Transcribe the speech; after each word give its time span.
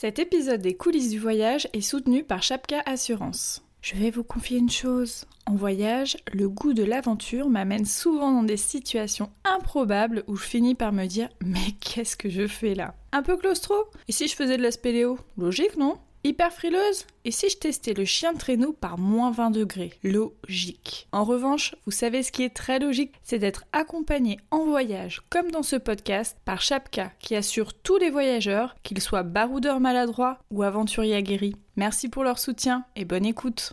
Cet 0.00 0.20
épisode 0.20 0.60
des 0.60 0.76
coulisses 0.76 1.10
du 1.10 1.18
voyage 1.18 1.66
est 1.72 1.80
soutenu 1.80 2.22
par 2.22 2.40
Chapka 2.40 2.80
Assurance. 2.86 3.64
Je 3.82 3.96
vais 3.96 4.12
vous 4.12 4.22
confier 4.22 4.56
une 4.56 4.70
chose. 4.70 5.24
En 5.44 5.56
voyage, 5.56 6.16
le 6.32 6.48
goût 6.48 6.72
de 6.72 6.84
l'aventure 6.84 7.48
m'amène 7.48 7.84
souvent 7.84 8.30
dans 8.30 8.44
des 8.44 8.56
situations 8.56 9.28
improbables 9.44 10.22
où 10.28 10.36
je 10.36 10.44
finis 10.44 10.76
par 10.76 10.92
me 10.92 11.06
dire 11.06 11.28
Mais 11.44 11.72
qu'est-ce 11.80 12.16
que 12.16 12.28
je 12.28 12.46
fais 12.46 12.76
là? 12.76 12.94
Un 13.10 13.24
peu 13.24 13.36
claustro? 13.36 13.74
Et 14.06 14.12
si 14.12 14.28
je 14.28 14.36
faisais 14.36 14.56
de 14.56 14.62
la 14.62 14.70
spéléo? 14.70 15.18
Logique, 15.36 15.76
non? 15.76 15.98
Hyper 16.28 16.52
frileuse 16.52 17.06
Et 17.24 17.30
si 17.30 17.48
je 17.48 17.56
testais 17.56 17.94
le 17.94 18.04
chien 18.04 18.34
de 18.34 18.38
traîneau 18.38 18.74
par 18.74 18.98
moins 18.98 19.30
20 19.30 19.50
degrés? 19.50 19.94
Logique. 20.02 21.08
En 21.10 21.24
revanche, 21.24 21.74
vous 21.86 21.90
savez 21.90 22.22
ce 22.22 22.30
qui 22.30 22.42
est 22.42 22.54
très 22.54 22.78
logique, 22.78 23.14
c'est 23.22 23.38
d'être 23.38 23.64
accompagné 23.72 24.36
en 24.50 24.66
voyage, 24.66 25.22
comme 25.30 25.50
dans 25.50 25.62
ce 25.62 25.76
podcast, 25.76 26.36
par 26.44 26.60
Chapka, 26.60 27.12
qui 27.18 27.34
assure 27.34 27.72
tous 27.72 27.96
les 27.96 28.10
voyageurs, 28.10 28.76
qu'ils 28.82 29.00
soient 29.00 29.22
baroudeurs 29.22 29.80
maladroits 29.80 30.38
ou 30.50 30.62
aventuriers 30.64 31.16
aguerris. 31.16 31.56
Merci 31.76 32.10
pour 32.10 32.24
leur 32.24 32.38
soutien 32.38 32.84
et 32.94 33.06
bonne 33.06 33.24
écoute. 33.24 33.72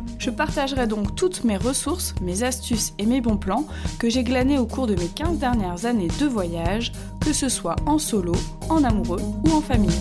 Je 0.21 0.29
partagerai 0.29 0.85
donc 0.85 1.15
toutes 1.15 1.43
mes 1.43 1.57
ressources, 1.57 2.13
mes 2.21 2.43
astuces 2.43 2.93
et 2.99 3.07
mes 3.07 3.21
bons 3.21 3.37
plans 3.37 3.65
que 3.97 4.07
j'ai 4.07 4.23
glanés 4.23 4.59
au 4.59 4.67
cours 4.67 4.85
de 4.85 4.93
mes 4.93 5.07
15 5.07 5.39
dernières 5.39 5.87
années 5.87 6.09
de 6.19 6.27
voyage, 6.27 6.91
que 7.19 7.33
ce 7.33 7.49
soit 7.49 7.75
en 7.87 7.97
solo, 7.97 8.33
en 8.69 8.83
amoureux 8.83 9.21
ou 9.43 9.51
en 9.51 9.61
famille. 9.61 9.99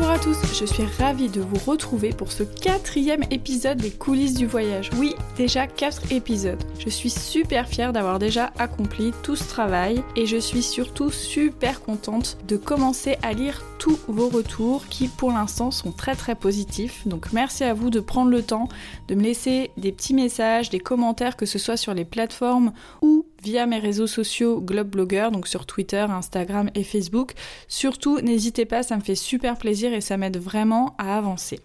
Bonjour 0.00 0.14
à 0.14 0.18
tous, 0.18 0.58
je 0.58 0.64
suis 0.64 0.86
ravie 0.98 1.28
de 1.28 1.42
vous 1.42 1.58
retrouver 1.70 2.08
pour 2.14 2.32
ce 2.32 2.42
quatrième 2.42 3.22
épisode 3.30 3.76
des 3.76 3.90
coulisses 3.90 4.32
du 4.32 4.46
voyage. 4.46 4.88
Oui, 4.96 5.14
déjà 5.36 5.66
quatre 5.66 6.10
épisodes. 6.10 6.62
Je 6.78 6.88
suis 6.88 7.10
super 7.10 7.68
fière 7.68 7.92
d'avoir 7.92 8.18
déjà 8.18 8.50
accompli 8.58 9.12
tout 9.22 9.36
ce 9.36 9.46
travail 9.46 10.02
et 10.16 10.24
je 10.24 10.38
suis 10.38 10.62
surtout 10.62 11.10
super 11.10 11.82
contente 11.82 12.38
de 12.48 12.56
commencer 12.56 13.18
à 13.22 13.34
lire 13.34 13.62
tous 13.78 13.98
vos 14.08 14.30
retours 14.30 14.86
qui 14.88 15.06
pour 15.06 15.32
l'instant 15.32 15.70
sont 15.70 15.92
très 15.92 16.16
très 16.16 16.34
positifs. 16.34 17.06
Donc 17.06 17.34
merci 17.34 17.64
à 17.64 17.74
vous 17.74 17.90
de 17.90 18.00
prendre 18.00 18.30
le 18.30 18.42
temps 18.42 18.68
de 19.08 19.14
me 19.14 19.22
laisser 19.22 19.70
des 19.76 19.92
petits 19.92 20.14
messages, 20.14 20.70
des 20.70 20.80
commentaires, 20.80 21.36
que 21.36 21.46
ce 21.46 21.58
soit 21.58 21.76
sur 21.76 21.92
les 21.92 22.06
plateformes 22.06 22.72
ou 23.02 23.26
via 23.42 23.66
mes 23.66 23.78
réseaux 23.78 24.06
sociaux 24.06 24.60
Globe 24.60 24.88
Blogger, 24.88 25.28
donc 25.32 25.46
sur 25.46 25.66
Twitter, 25.66 26.06
Instagram 26.08 26.70
et 26.74 26.84
Facebook. 26.84 27.32
Surtout, 27.68 28.20
n'hésitez 28.20 28.64
pas, 28.64 28.82
ça 28.82 28.96
me 28.96 29.02
fait 29.02 29.14
super 29.14 29.56
plaisir 29.56 29.92
et 29.92 30.00
ça 30.00 30.16
m'aide 30.16 30.38
vraiment 30.38 30.94
à 30.98 31.16
avancer. 31.16 31.60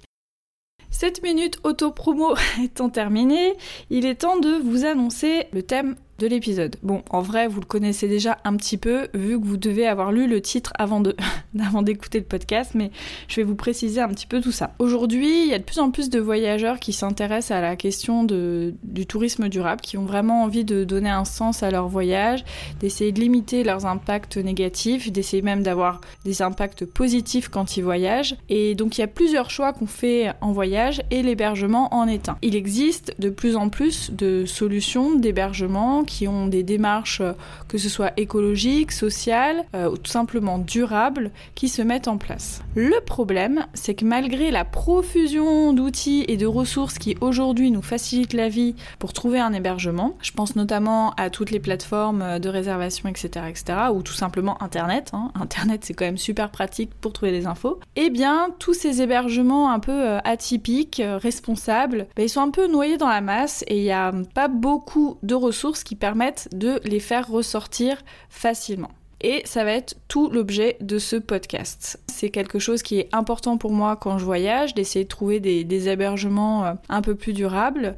Cette 0.98 1.24
minute 1.24 1.60
auto-promo 1.64 2.36
étant 2.64 2.90
terminée, 2.90 3.54
il 3.90 4.06
est 4.06 4.16
temps 4.16 4.40
de 4.40 4.62
vous 4.64 4.86
annoncer 4.86 5.48
le 5.52 5.62
thème 5.62 5.98
de 6.20 6.28
l'épisode. 6.28 6.78
Bon, 6.82 7.04
en 7.10 7.22
vrai, 7.22 7.48
vous 7.48 7.60
le 7.60 7.66
connaissez 7.66 8.08
déjà 8.08 8.38
un 8.46 8.56
petit 8.56 8.78
peu, 8.78 9.08
vu 9.14 9.40
que 9.40 9.46
vous 9.46 9.58
devez 9.58 9.86
avoir 9.86 10.12
lu 10.12 10.28
le 10.28 10.42
titre 10.42 10.72
avant 10.80 11.02
d'écouter 11.02 12.20
le 12.20 12.26
podcast, 12.26 12.72
mais 12.74 12.92
je 13.28 13.36
vais 13.38 13.44
vous 13.44 13.56
préciser 13.56 14.00
un 14.02 14.08
petit 14.10 14.28
peu 14.28 14.42
tout 14.42 14.52
ça. 14.52 14.74
Aujourd'hui, 14.80 15.44
il 15.44 15.50
y 15.50 15.54
a 15.54 15.60
de 15.60 15.64
plus 15.64 15.80
en 15.80 15.92
plus 15.92 16.10
de 16.10 16.20
voyageurs 16.20 16.80
qui 16.80 16.94
s'intéressent 16.94 17.58
à 17.58 17.62
la 17.62 17.76
question 17.76 18.24
de, 18.24 18.74
du 18.84 19.06
tourisme 19.06 19.50
durable, 19.50 19.82
qui 19.82 19.98
ont 19.98 20.06
vraiment 20.06 20.44
envie 20.44 20.64
de 20.64 20.84
donner 20.84 21.10
un 21.10 21.26
sens 21.26 21.64
à 21.64 21.72
leur 21.72 21.88
voyage, 21.88 22.46
d'essayer 22.80 23.12
de 23.12 23.20
limiter 23.20 23.64
leurs 23.64 23.86
impacts 23.86 24.38
négatifs, 24.38 25.12
d'essayer 25.12 25.42
même 25.42 25.64
d'avoir 25.64 26.02
des 26.24 26.42
impacts 26.42 26.86
positifs 26.86 27.50
quand 27.50 27.76
ils 27.76 27.84
voyagent. 27.84 28.38
Et 28.48 28.76
donc, 28.76 28.98
il 28.98 29.02
y 29.02 29.04
a 29.04 29.08
plusieurs 29.08 29.50
choix 29.50 29.74
qu'on 29.74 29.88
fait 29.88 30.32
en 30.42 30.54
voyage 30.54 31.02
et 31.12 31.24
l'hébergement 31.24 31.94
en 31.94 32.08
est 32.08 32.30
un. 32.30 32.38
Il 32.42 32.56
existe 32.56 33.16
de 33.20 33.30
plus 33.30 33.56
en 33.56 33.70
plus 33.70 34.12
de 34.12 34.46
solutions 34.46 35.16
d'hébergement 35.16 36.05
qui 36.06 36.28
ont 36.28 36.48
des 36.48 36.64
démarches, 36.64 37.22
euh, 37.22 37.34
que 37.68 37.78
ce 37.78 37.90
soit 37.90 38.12
écologiques, 38.18 38.92
sociales 38.92 39.66
euh, 39.76 39.90
ou 39.90 39.98
tout 39.98 40.12
simplement 40.12 40.60
durables, 40.60 41.32
qui 41.56 41.70
se 41.70 41.82
mettent 41.82 42.08
en 42.08 42.18
place. 42.18 42.62
Le 42.76 43.00
problème, 43.02 43.66
c'est 43.74 43.96
que 43.96 44.06
malgré 44.06 44.52
la 44.52 44.66
profusion 44.66 45.74
d'outils 45.74 46.26
et 46.28 46.38
de 46.38 46.46
ressources 46.46 46.98
qui 46.98 47.16
aujourd'hui 47.22 47.72
nous 47.72 47.82
facilitent 47.82 48.34
la 48.34 48.50
vie 48.50 48.76
pour 49.00 49.14
trouver 49.14 49.40
un 49.40 49.54
hébergement, 49.54 50.16
je 50.22 50.32
pense 50.32 50.56
notamment 50.56 51.12
à 51.12 51.30
toutes 51.30 51.52
les 51.52 51.60
plateformes 51.60 52.22
euh, 52.22 52.40
de 52.40 52.50
réservation, 52.50 53.10
etc., 53.10 53.46
etc., 53.50 53.80
ou 53.94 54.02
tout 54.02 54.14
simplement 54.14 54.62
Internet. 54.64 55.12
Hein. 55.14 55.32
Internet, 55.40 55.84
c'est 55.84 55.94
quand 55.94 56.06
même 56.06 56.18
super 56.18 56.52
pratique 56.52 56.92
pour 57.02 57.14
trouver 57.14 57.32
des 57.32 57.48
infos. 57.48 57.80
Eh 57.96 58.10
bien, 58.10 58.50
tous 58.60 58.74
ces 58.74 59.02
hébergements 59.02 59.72
un 59.72 59.80
peu 59.80 60.18
atypiques, 60.24 61.02
responsables, 61.04 62.08
ben, 62.16 62.24
ils 62.24 62.30
sont 62.30 62.42
un 62.42 62.52
peu 62.52 62.68
noyés 62.68 62.98
dans 62.98 63.08
la 63.08 63.22
masse 63.22 63.64
et 63.68 63.78
il 63.78 63.84
n'y 63.84 63.92
a 63.92 64.12
pas 64.34 64.48
beaucoup 64.48 65.18
de 65.24 65.36
ressources 65.36 65.84
qui 65.84 65.95
permettent 65.96 66.50
de 66.54 66.80
les 66.84 67.00
faire 67.00 67.28
ressortir 67.28 68.04
facilement. 68.30 68.92
Et 69.22 69.42
ça 69.46 69.64
va 69.64 69.72
être 69.72 69.96
tout 70.08 70.30
l'objet 70.30 70.78
de 70.82 71.00
ce 71.00 71.16
podcast. 71.16 72.00
C'est 72.08 72.30
quelque 72.30 72.60
chose 72.60 72.84
qui 72.84 73.00
est 73.00 73.10
important 73.12 73.58
pour 73.58 73.72
moi 73.72 73.96
quand 73.96 74.18
je 74.18 74.26
voyage, 74.26 74.76
d'essayer 74.76 75.06
de 75.06 75.10
trouver 75.10 75.40
des, 75.40 75.90
hébergements 75.90 76.66
euh, 76.66 76.74
un 76.90 77.02
peu 77.02 77.16
plus 77.16 77.34
durables. 77.34 77.96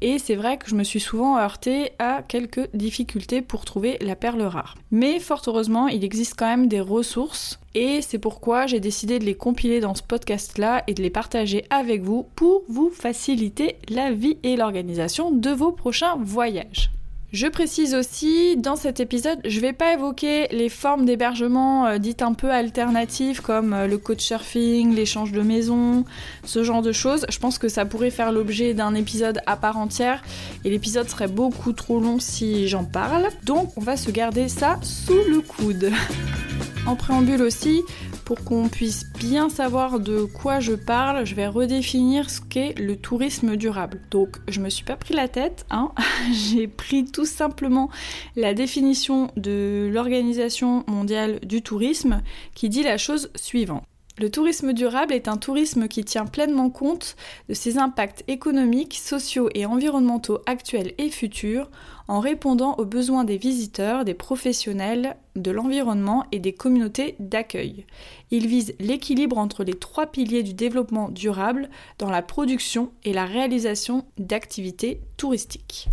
Et 0.00 0.18
c'est 0.18 0.36
vrai 0.36 0.58
que 0.58 0.70
je 0.70 0.74
me 0.74 0.84
suis 0.84 1.00
souvent 1.00 1.38
heurtée 1.38 1.90
à 1.98 2.22
quelques 2.26 2.68
difficultés 2.72 3.42
pour 3.42 3.64
trouver 3.64 3.98
la 4.00 4.16
perle 4.16 4.42
rare. 4.42 4.76
Mais 4.90 5.18
fort 5.18 5.42
heureusement, 5.46 5.88
il 5.88 6.04
existe 6.04 6.34
quand 6.38 6.46
même 6.46 6.68
des 6.68 6.80
ressources. 6.80 7.58
Et 7.74 8.00
c'est 8.00 8.18
pourquoi 8.18 8.66
j'ai 8.66 8.80
décidé 8.80 9.18
de 9.18 9.24
les 9.24 9.34
compiler 9.34 9.80
dans 9.80 9.94
ce 9.94 10.02
podcast-là 10.02 10.84
et 10.86 10.94
de 10.94 11.02
les 11.02 11.10
partager 11.10 11.64
avec 11.70 12.02
vous 12.02 12.26
pour 12.36 12.62
vous 12.68 12.90
faciliter 12.90 13.76
la 13.88 14.12
vie 14.12 14.38
et 14.42 14.56
l'organisation 14.56 15.30
de 15.30 15.50
vos 15.50 15.72
prochains 15.72 16.16
voyages. 16.16 16.90
Je 17.32 17.46
précise 17.46 17.94
aussi, 17.94 18.56
dans 18.56 18.74
cet 18.74 18.98
épisode, 18.98 19.38
je 19.44 19.54
ne 19.54 19.60
vais 19.60 19.72
pas 19.72 19.94
évoquer 19.94 20.48
les 20.50 20.68
formes 20.68 21.04
d'hébergement 21.04 21.86
euh, 21.86 21.98
dites 21.98 22.22
un 22.22 22.32
peu 22.32 22.50
alternatives 22.50 23.40
comme 23.40 23.72
euh, 23.72 23.86
le 23.86 23.98
couchsurfing, 23.98 24.92
l'échange 24.96 25.30
de 25.30 25.40
maison, 25.40 26.04
ce 26.42 26.64
genre 26.64 26.82
de 26.82 26.90
choses. 26.90 27.26
Je 27.28 27.38
pense 27.38 27.58
que 27.58 27.68
ça 27.68 27.84
pourrait 27.84 28.10
faire 28.10 28.32
l'objet 28.32 28.74
d'un 28.74 28.96
épisode 28.96 29.40
à 29.46 29.56
part 29.56 29.78
entière 29.78 30.22
et 30.64 30.70
l'épisode 30.70 31.08
serait 31.08 31.28
beaucoup 31.28 31.72
trop 31.72 32.00
long 32.00 32.18
si 32.18 32.66
j'en 32.66 32.84
parle. 32.84 33.28
Donc 33.44 33.70
on 33.76 33.80
va 33.80 33.96
se 33.96 34.10
garder 34.10 34.48
ça 34.48 34.80
sous 34.82 35.22
le 35.28 35.40
coude. 35.40 35.92
en 36.86 36.96
préambule 36.96 37.42
aussi, 37.42 37.82
pour 38.30 38.44
qu'on 38.44 38.68
puisse 38.68 39.12
bien 39.18 39.48
savoir 39.48 39.98
de 39.98 40.22
quoi 40.22 40.60
je 40.60 40.74
parle, 40.74 41.26
je 41.26 41.34
vais 41.34 41.48
redéfinir 41.48 42.30
ce 42.30 42.40
qu'est 42.40 42.78
le 42.78 42.94
tourisme 42.94 43.56
durable. 43.56 44.00
Donc 44.12 44.36
je 44.46 44.60
me 44.60 44.70
suis 44.70 44.84
pas 44.84 44.94
pris 44.94 45.14
la 45.14 45.26
tête, 45.26 45.66
hein. 45.68 45.90
j'ai 46.32 46.68
pris 46.68 47.04
tout 47.04 47.24
simplement 47.24 47.90
la 48.36 48.54
définition 48.54 49.32
de 49.36 49.90
l'Organisation 49.92 50.84
mondiale 50.86 51.40
du 51.40 51.60
tourisme 51.60 52.22
qui 52.54 52.68
dit 52.68 52.84
la 52.84 52.98
chose 52.98 53.32
suivante. 53.34 53.82
Le 54.20 54.30
tourisme 54.30 54.74
durable 54.74 55.14
est 55.14 55.28
un 55.28 55.38
tourisme 55.38 55.88
qui 55.88 56.04
tient 56.04 56.26
pleinement 56.26 56.68
compte 56.68 57.16
de 57.48 57.54
ses 57.54 57.78
impacts 57.78 58.22
économiques, 58.28 58.96
sociaux 58.96 59.48
et 59.54 59.64
environnementaux 59.64 60.40
actuels 60.44 60.92
et 60.98 61.08
futurs 61.08 61.70
en 62.06 62.20
répondant 62.20 62.74
aux 62.74 62.84
besoins 62.84 63.24
des 63.24 63.38
visiteurs, 63.38 64.04
des 64.04 64.12
professionnels 64.12 65.16
de 65.36 65.50
l'environnement 65.50 66.26
et 66.32 66.38
des 66.38 66.52
communautés 66.52 67.16
d'accueil. 67.18 67.86
Il 68.30 68.46
vise 68.46 68.74
l'équilibre 68.78 69.38
entre 69.38 69.64
les 69.64 69.72
trois 69.72 70.08
piliers 70.08 70.42
du 70.42 70.52
développement 70.52 71.08
durable 71.08 71.70
dans 71.96 72.10
la 72.10 72.20
production 72.20 72.92
et 73.04 73.14
la 73.14 73.24
réalisation 73.24 74.04
d'activités 74.18 75.00
touristiques. 75.16 75.88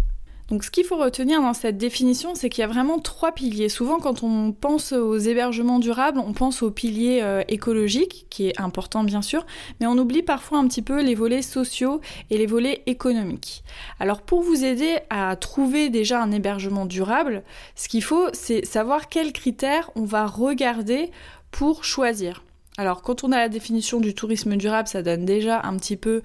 Donc 0.50 0.64
ce 0.64 0.72
qu'il 0.72 0.86
faut 0.86 0.96
retenir 0.96 1.42
dans 1.42 1.54
cette 1.54 1.78
définition, 1.78 2.34
c'est 2.34 2.50
qu'il 2.50 2.62
y 2.62 2.66
a 2.66 2.68
vraiment 2.68 3.00
trois 3.00 3.34
piliers. 3.34 3.68
Souvent 3.68 4.00
quand 4.00 4.24
on 4.24 4.54
pense 4.54 4.94
aux 4.94 5.18
hébergements 5.18 5.80
durables, 5.80 6.20
on 6.20 6.32
pense 6.32 6.64
au 6.64 6.72
pilier 6.72 7.20
euh, 7.22 7.44
écologique, 7.50 8.28
qui 8.30 8.48
est 8.48 8.60
important 8.62 9.04
bien 9.04 9.22
sûr, 9.22 9.46
mais 9.80 9.88
on 9.88 9.98
oublie 9.98 10.24
parfois 10.24 10.60
un 10.60 10.68
petit 10.68 10.82
peu 10.82 11.02
les 11.02 11.16
volets 11.16 11.42
sociaux 11.42 12.00
et 12.30 12.38
les 12.38 12.46
volets 12.46 12.84
économiques. 12.86 13.64
Alors 14.00 14.22
pour 14.22 14.42
vous 14.42 14.64
aider 14.64 15.00
à 15.10 15.36
trouver 15.36 15.90
déjà 15.90 16.22
un 16.22 16.32
hébergement 16.32 16.86
durable, 16.86 17.44
ce 17.76 17.90
qu'il 17.90 18.04
faut, 18.04 18.28
c'est 18.32 18.66
savoir 18.66 19.10
quels 19.10 19.34
critères 19.34 19.92
on 19.96 20.06
va 20.06 20.26
regarder 20.26 21.12
pour 21.52 21.84
choisir. 21.84 22.44
Alors 22.78 23.02
quand 23.02 23.24
on 23.24 23.32
a 23.32 23.38
la 23.38 23.50
définition 23.50 24.00
du 24.00 24.14
tourisme 24.14 24.56
durable, 24.56 24.88
ça 24.88 25.02
donne 25.02 25.26
déjà 25.26 25.62
un 25.64 25.76
petit 25.78 25.98
peu 25.98 26.22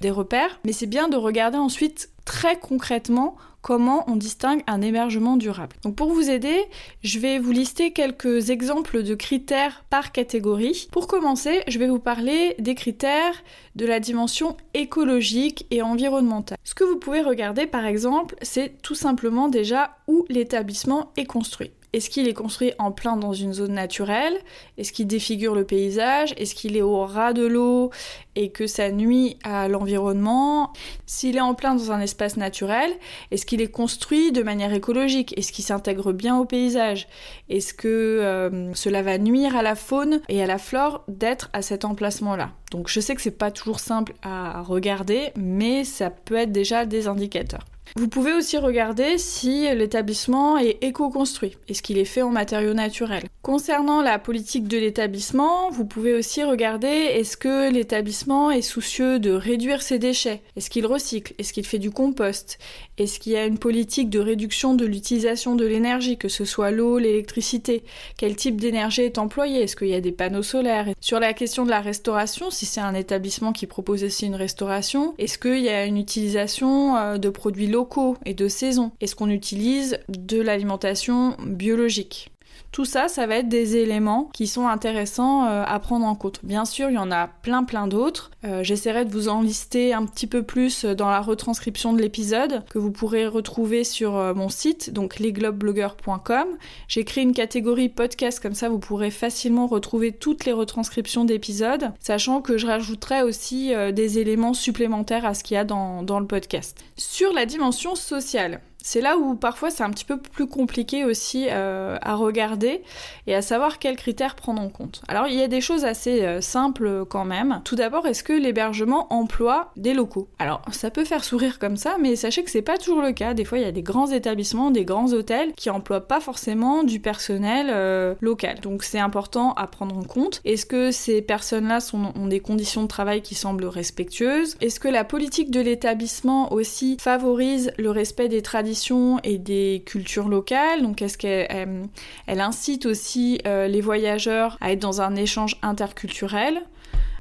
des 0.00 0.10
repères, 0.10 0.60
mais 0.64 0.72
c'est 0.72 0.86
bien 0.86 1.08
de 1.08 1.16
regarder 1.16 1.58
ensuite 1.58 2.10
très 2.24 2.58
concrètement 2.58 3.36
comment 3.66 4.04
on 4.08 4.14
distingue 4.14 4.62
un 4.68 4.80
hébergement 4.80 5.36
durable. 5.36 5.74
Donc 5.82 5.96
pour 5.96 6.12
vous 6.12 6.30
aider, 6.30 6.56
je 7.02 7.18
vais 7.18 7.40
vous 7.40 7.50
lister 7.50 7.90
quelques 7.90 8.50
exemples 8.50 9.02
de 9.02 9.16
critères 9.16 9.84
par 9.90 10.12
catégorie. 10.12 10.86
Pour 10.92 11.08
commencer, 11.08 11.64
je 11.66 11.80
vais 11.80 11.88
vous 11.88 11.98
parler 11.98 12.54
des 12.60 12.76
critères 12.76 13.34
de 13.74 13.84
la 13.84 13.98
dimension 13.98 14.56
écologique 14.72 15.66
et 15.72 15.82
environnementale. 15.82 16.58
Ce 16.62 16.76
que 16.76 16.84
vous 16.84 17.00
pouvez 17.00 17.22
regarder 17.22 17.66
par 17.66 17.86
exemple, 17.86 18.36
c'est 18.40 18.80
tout 18.82 18.94
simplement 18.94 19.48
déjà 19.48 19.96
où 20.06 20.24
l'établissement 20.28 21.10
est 21.16 21.26
construit. 21.26 21.72
Est-ce 21.92 22.10
qu'il 22.10 22.28
est 22.28 22.34
construit 22.34 22.72
en 22.78 22.92
plein 22.92 23.16
dans 23.16 23.32
une 23.32 23.52
zone 23.52 23.72
naturelle? 23.72 24.36
Est-ce 24.76 24.92
qu'il 24.92 25.06
défigure 25.06 25.54
le 25.54 25.64
paysage? 25.64 26.34
Est-ce 26.36 26.54
qu'il 26.54 26.76
est 26.76 26.82
au 26.82 27.04
ras 27.04 27.32
de 27.32 27.46
l'eau 27.46 27.90
et 28.34 28.50
que 28.50 28.66
ça 28.66 28.90
nuit 28.90 29.38
à 29.44 29.68
l'environnement? 29.68 30.72
S'il 31.06 31.36
est 31.36 31.40
en 31.40 31.54
plein 31.54 31.74
dans 31.74 31.92
un 31.92 32.00
espace 32.00 32.36
naturel, 32.36 32.90
est-ce 33.30 33.46
qu'il 33.46 33.60
est 33.60 33.70
construit 33.70 34.32
de 34.32 34.42
manière 34.42 34.72
écologique? 34.72 35.36
Est-ce 35.38 35.52
qu'il 35.52 35.64
s'intègre 35.64 36.12
bien 36.12 36.36
au 36.36 36.44
paysage? 36.44 37.08
Est-ce 37.48 37.72
que 37.72 37.88
euh, 37.88 38.74
cela 38.74 39.02
va 39.02 39.18
nuire 39.18 39.56
à 39.56 39.62
la 39.62 39.74
faune 39.74 40.20
et 40.28 40.42
à 40.42 40.46
la 40.46 40.58
flore 40.58 41.04
d'être 41.08 41.48
à 41.52 41.62
cet 41.62 41.84
emplacement-là? 41.84 42.50
Donc 42.72 42.88
je 42.88 43.00
sais 43.00 43.14
que 43.14 43.22
c'est 43.22 43.30
pas 43.30 43.50
toujours 43.50 43.80
simple 43.80 44.14
à 44.22 44.60
regarder, 44.62 45.30
mais 45.36 45.84
ça 45.84 46.10
peut 46.10 46.36
être 46.36 46.52
déjà 46.52 46.84
des 46.84 47.08
indicateurs. 47.08 47.64
Vous 47.94 48.08
pouvez 48.08 48.32
aussi 48.32 48.58
regarder 48.58 49.18
si 49.18 49.62
l'établissement 49.74 50.58
est 50.58 50.82
éco-construit. 50.82 51.56
Est-ce 51.68 51.82
qu'il 51.82 51.98
est 51.98 52.04
fait 52.04 52.22
en 52.22 52.30
matériaux 52.30 52.74
naturels. 52.74 53.24
Concernant 53.42 54.02
la 54.02 54.18
politique 54.18 54.68
de 54.68 54.76
l'établissement, 54.76 55.70
vous 55.70 55.86
pouvez 55.86 56.14
aussi 56.14 56.42
regarder 56.42 56.88
est-ce 56.88 57.36
que 57.36 57.70
l'établissement 57.70 58.50
est 58.50 58.62
soucieux 58.62 59.18
de 59.18 59.30
réduire 59.30 59.82
ses 59.82 59.98
déchets? 59.98 60.42
Est-ce 60.56 60.68
qu'il 60.68 60.86
recycle? 60.86 61.34
Est-ce 61.38 61.52
qu'il 61.52 61.66
fait 61.66 61.78
du 61.78 61.90
compost? 61.90 62.58
Est-ce 62.98 63.20
qu'il 63.20 63.32
y 63.32 63.36
a 63.36 63.44
une 63.44 63.58
politique 63.58 64.08
de 64.08 64.20
réduction 64.20 64.74
de 64.74 64.86
l'utilisation 64.86 65.54
de 65.54 65.66
l'énergie, 65.66 66.16
que 66.16 66.28
ce 66.28 66.44
soit 66.46 66.70
l'eau, 66.70 66.98
l'électricité? 66.98 67.84
Quel 68.16 68.36
type 68.36 68.60
d'énergie 68.60 69.02
est 69.02 69.18
employé 69.18 69.62
Est-ce 69.62 69.76
qu'il 69.76 69.88
y 69.88 69.94
a 69.94 70.00
des 70.00 70.12
panneaux 70.12 70.42
solaires? 70.42 70.88
Sur 71.00 71.20
la 71.20 71.34
question 71.34 71.64
de 71.64 71.70
la 71.70 71.80
restauration, 71.80 72.50
si 72.50 72.64
c'est 72.64 72.80
un 72.80 72.94
établissement 72.94 73.52
qui 73.52 73.66
propose 73.66 74.02
aussi 74.02 74.26
une 74.26 74.34
restauration, 74.34 75.14
est-ce 75.18 75.38
qu'il 75.38 75.62
y 75.62 75.68
a 75.68 75.84
une 75.84 75.98
utilisation 75.98 76.96
euh, 76.96 77.18
de 77.18 77.28
produits 77.28 77.66
locaux 77.66 78.16
et 78.24 78.32
de 78.34 78.48
saison? 78.48 78.92
Est-ce 79.00 79.14
qu'on 79.14 79.30
utilise 79.30 79.98
de 80.08 80.40
l'alimentation 80.40 81.36
biologique? 81.44 82.30
Tout 82.72 82.84
ça, 82.84 83.08
ça 83.08 83.26
va 83.26 83.36
être 83.36 83.48
des 83.48 83.76
éléments 83.76 84.30
qui 84.34 84.46
sont 84.46 84.68
intéressants 84.68 85.46
euh, 85.46 85.64
à 85.66 85.78
prendre 85.78 86.06
en 86.06 86.14
compte. 86.14 86.40
Bien 86.42 86.64
sûr, 86.64 86.90
il 86.90 86.94
y 86.94 86.98
en 86.98 87.10
a 87.10 87.26
plein 87.26 87.64
plein 87.64 87.86
d'autres. 87.86 88.30
Euh, 88.44 88.62
j'essaierai 88.62 89.04
de 89.04 89.10
vous 89.10 89.28
en 89.28 89.40
lister 89.40 89.94
un 89.94 90.04
petit 90.04 90.26
peu 90.26 90.42
plus 90.42 90.84
dans 90.84 91.08
la 91.08 91.20
retranscription 91.20 91.92
de 91.92 92.02
l'épisode 92.02 92.64
que 92.68 92.78
vous 92.78 92.90
pourrez 92.90 93.26
retrouver 93.26 93.84
sur 93.84 94.16
euh, 94.16 94.34
mon 94.34 94.48
site, 94.48 94.92
donc 94.92 95.18
lesglobeblogueurs.com. 95.18 96.46
J'ai 96.88 97.04
créé 97.04 97.24
une 97.24 97.32
catégorie 97.32 97.88
podcast, 97.88 98.40
comme 98.40 98.54
ça 98.54 98.68
vous 98.68 98.78
pourrez 98.78 99.10
facilement 99.10 99.66
retrouver 99.66 100.12
toutes 100.12 100.44
les 100.44 100.52
retranscriptions 100.52 101.24
d'épisodes, 101.24 101.92
sachant 102.00 102.42
que 102.42 102.58
je 102.58 102.66
rajouterai 102.66 103.22
aussi 103.22 103.72
des 103.92 104.18
éléments 104.18 104.54
supplémentaires 104.54 105.24
à 105.24 105.34
ce 105.34 105.42
qu'il 105.42 105.54
y 105.54 105.58
a 105.58 105.64
dans 105.64 106.20
le 106.20 106.26
podcast. 106.26 106.78
Sur 106.96 107.32
la 107.32 107.46
dimension 107.46 107.94
sociale, 107.94 108.60
c'est 108.86 109.00
là 109.00 109.16
où 109.18 109.34
parfois 109.34 109.70
c'est 109.70 109.82
un 109.82 109.90
petit 109.90 110.04
peu 110.04 110.16
plus 110.16 110.46
compliqué 110.46 111.04
aussi 111.04 111.48
euh, 111.50 111.98
à 112.02 112.14
regarder 112.14 112.84
et 113.26 113.34
à 113.34 113.42
savoir 113.42 113.80
quels 113.80 113.96
critères 113.96 114.36
prendre 114.36 114.62
en 114.62 114.68
compte. 114.68 115.02
Alors 115.08 115.26
il 115.26 115.34
y 115.34 115.42
a 115.42 115.48
des 115.48 115.60
choses 115.60 115.84
assez 115.84 116.22
euh, 116.22 116.40
simples 116.40 117.04
quand 117.04 117.24
même. 117.24 117.62
Tout 117.64 117.74
d'abord, 117.74 118.06
est-ce 118.06 118.22
que 118.22 118.32
l'hébergement 118.32 119.12
emploie 119.12 119.72
des 119.76 119.92
locaux? 119.92 120.28
Alors 120.38 120.62
ça 120.70 120.92
peut 120.92 121.04
faire 121.04 121.24
sourire 121.24 121.58
comme 121.58 121.76
ça, 121.76 121.96
mais 122.00 122.14
sachez 122.14 122.44
que 122.44 122.50
c'est 122.50 122.62
pas 122.62 122.78
toujours 122.78 123.02
le 123.02 123.10
cas. 123.10 123.34
Des 123.34 123.44
fois, 123.44 123.58
il 123.58 123.64
y 123.64 123.68
a 123.68 123.72
des 123.72 123.82
grands 123.82 124.06
établissements, 124.06 124.70
des 124.70 124.84
grands 124.84 125.12
hôtels 125.12 125.52
qui 125.54 125.68
emploient 125.68 126.06
pas 126.06 126.20
forcément 126.20 126.84
du 126.84 127.00
personnel 127.00 127.66
euh, 127.70 128.14
local. 128.20 128.60
Donc 128.60 128.84
c'est 128.84 129.00
important 129.00 129.52
à 129.54 129.66
prendre 129.66 129.98
en 129.98 130.04
compte. 130.04 130.40
Est-ce 130.44 130.64
que 130.64 130.92
ces 130.92 131.22
personnes-là 131.22 131.78
ont 131.92 132.28
des 132.28 132.38
conditions 132.38 132.84
de 132.84 132.88
travail 132.88 133.20
qui 133.20 133.34
semblent 133.34 133.64
respectueuses? 133.64 134.56
Est-ce 134.60 134.78
que 134.78 134.86
la 134.86 135.02
politique 135.02 135.50
de 135.50 135.58
l'établissement 135.58 136.52
aussi 136.52 136.98
favorise 137.00 137.72
le 137.78 137.90
respect 137.90 138.28
des 138.28 138.42
traditions 138.42 138.75
et 139.22 139.38
des 139.38 139.82
cultures 139.86 140.28
locales. 140.28 140.82
Donc, 140.82 141.02
est-ce 141.02 141.18
qu'elle 141.18 141.88
elle, 142.26 142.40
incite 142.40 142.86
aussi 142.86 143.40
euh, 143.46 143.66
les 143.68 143.80
voyageurs 143.80 144.56
à 144.60 144.72
être 144.72 144.80
dans 144.80 145.00
un 145.00 145.16
échange 145.16 145.56
interculturel? 145.62 146.62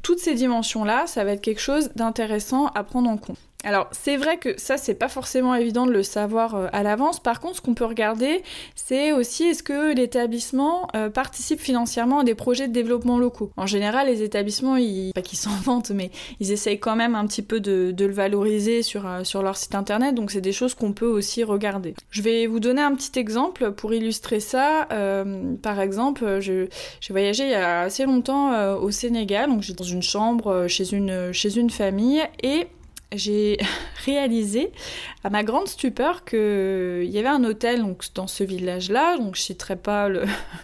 Toutes 0.04 0.20
ces 0.20 0.36
dimensions-là, 0.36 1.08
ça 1.08 1.24
va 1.24 1.32
être 1.32 1.42
quelque 1.42 1.62
chose 1.62 1.90
d'intéressant 1.96 2.68
à 2.68 2.84
prendre 2.84 3.10
en 3.10 3.18
compte. 3.18 3.38
Alors 3.64 3.88
c'est 3.92 4.16
vrai 4.16 4.38
que 4.38 4.60
ça 4.60 4.78
c'est 4.78 4.94
pas 4.94 5.08
forcément 5.08 5.56
évident 5.56 5.88
de 5.88 5.92
le 5.92 6.04
savoir 6.04 6.56
euh, 6.56 6.68
à 6.72 6.84
l'avance. 6.84 7.20
Par 7.20 7.40
contre, 7.40 7.58
ce 7.58 7.62
qu'on 7.62 7.74
peut 7.74 7.86
regarder, 7.86 8.44
c'est 8.76 9.12
aussi 9.12 9.44
est-ce 9.46 9.64
que 9.64 9.96
l'établissement 9.96 10.88
euh, 10.96 11.10
participe 11.10 11.60
financièrement 11.60 12.20
à 12.20 12.24
des 12.24 12.36
projets 12.36 12.68
de 12.68 12.74
développement 12.74 13.18
locaux. 13.18 13.52
En 13.58 13.66
général, 13.66 14.08
les 14.08 14.22
établissements, 14.22 14.76
ils, 14.76 15.12
pas 15.14 15.24
qu'ils 15.24 15.40
s'en 15.40 15.50
vantent, 15.64 15.90
mais 15.90 16.12
ils 16.40 16.52
essayent 16.52 16.80
quand 16.80 16.96
même 16.96 17.16
un 17.16 17.26
petit 17.26 17.42
peu 17.42 17.60
de, 17.60 17.94
le 17.98 18.14
valoriser 18.14 18.84
sur, 18.84 19.08
euh, 19.08 19.24
sur 19.24 19.42
leur 19.42 19.58
site 19.58 19.74
internet. 19.74 20.14
Donc 20.14 20.30
c'est 20.30 20.42
des 20.42 20.52
choses 20.52 20.76
qu'on 20.76 20.94
peut 20.94 21.08
aussi 21.08 21.44
regarder. 21.44 21.96
Je 22.12 22.22
vais 22.22 22.46
vous 22.46 22.60
donner 22.60 22.84
un 22.84 22.94
petit 22.94 23.18
exemple 23.18 23.72
pour 23.72 23.94
illustrer 23.94 24.40
ça. 24.40 24.88
par 25.62 25.80
exemple, 25.80 26.40
j'ai 26.40 26.70
voyagé 27.10 27.46
il 27.46 27.50
y 27.50 27.56
a 27.56 27.82
assez 27.82 28.06
longtemps 28.06 28.76
au 28.76 28.92
Sénégal. 28.92 29.50
Donc 29.50 29.64
j'étais 29.64 29.80
dans 29.80 29.90
une 29.90 30.04
chambre 30.04 30.68
chez 30.68 30.94
une 30.94 31.32
chez 31.32 31.58
une 31.58 31.70
famille 31.70 32.22
et 32.44 32.68
j'ai 33.18 33.58
réalisé 34.06 34.72
à 35.24 35.30
ma 35.30 35.44
grande 35.44 35.68
stupeur 35.68 36.26
qu'il 36.26 37.10
y 37.10 37.18
avait 37.18 37.28
un 37.28 37.44
hôtel 37.44 37.82
donc, 37.82 38.04
dans 38.14 38.28
ce 38.28 38.44
village-là, 38.44 39.18
donc 39.18 39.36
je 39.36 39.42
citerai 39.42 39.76
pas 39.76 40.10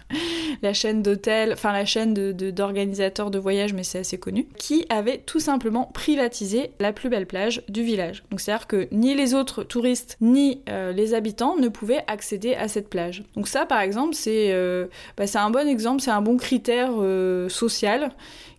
la 0.62 0.72
chaîne 0.72 1.02
d'hôtels, 1.02 1.52
enfin 1.52 1.72
la 1.72 1.84
chaîne 1.84 2.14
d'organisateurs 2.14 3.30
de, 3.30 3.38
de 3.38 3.42
voyage, 3.42 3.72
mais 3.72 3.82
c'est 3.82 3.98
assez 3.98 4.18
connu, 4.18 4.46
qui 4.56 4.86
avait 4.88 5.18
tout 5.18 5.40
simplement 5.40 5.90
privatisé 5.92 6.70
la 6.78 6.92
plus 6.92 7.08
belle 7.08 7.26
plage 7.26 7.62
du 7.68 7.82
village. 7.82 8.24
Donc 8.30 8.40
c'est-à-dire 8.40 8.66
que 8.66 8.88
ni 8.92 9.14
les 9.14 9.34
autres 9.34 9.64
touristes 9.64 10.16
ni 10.20 10.62
euh, 10.68 10.92
les 10.92 11.14
habitants 11.14 11.56
ne 11.56 11.68
pouvaient 11.68 12.04
accéder 12.06 12.54
à 12.54 12.68
cette 12.68 12.88
plage. 12.88 13.24
Donc 13.34 13.48
ça 13.48 13.66
par 13.66 13.80
exemple 13.80 14.14
c'est 14.14 14.52
euh, 14.52 14.86
bah, 15.16 15.24
un 15.34 15.50
bon 15.50 15.68
exemple, 15.68 16.02
c'est 16.02 16.10
un 16.10 16.22
bon 16.22 16.36
critère 16.36 16.90
euh, 16.98 17.48
social 17.48 18.12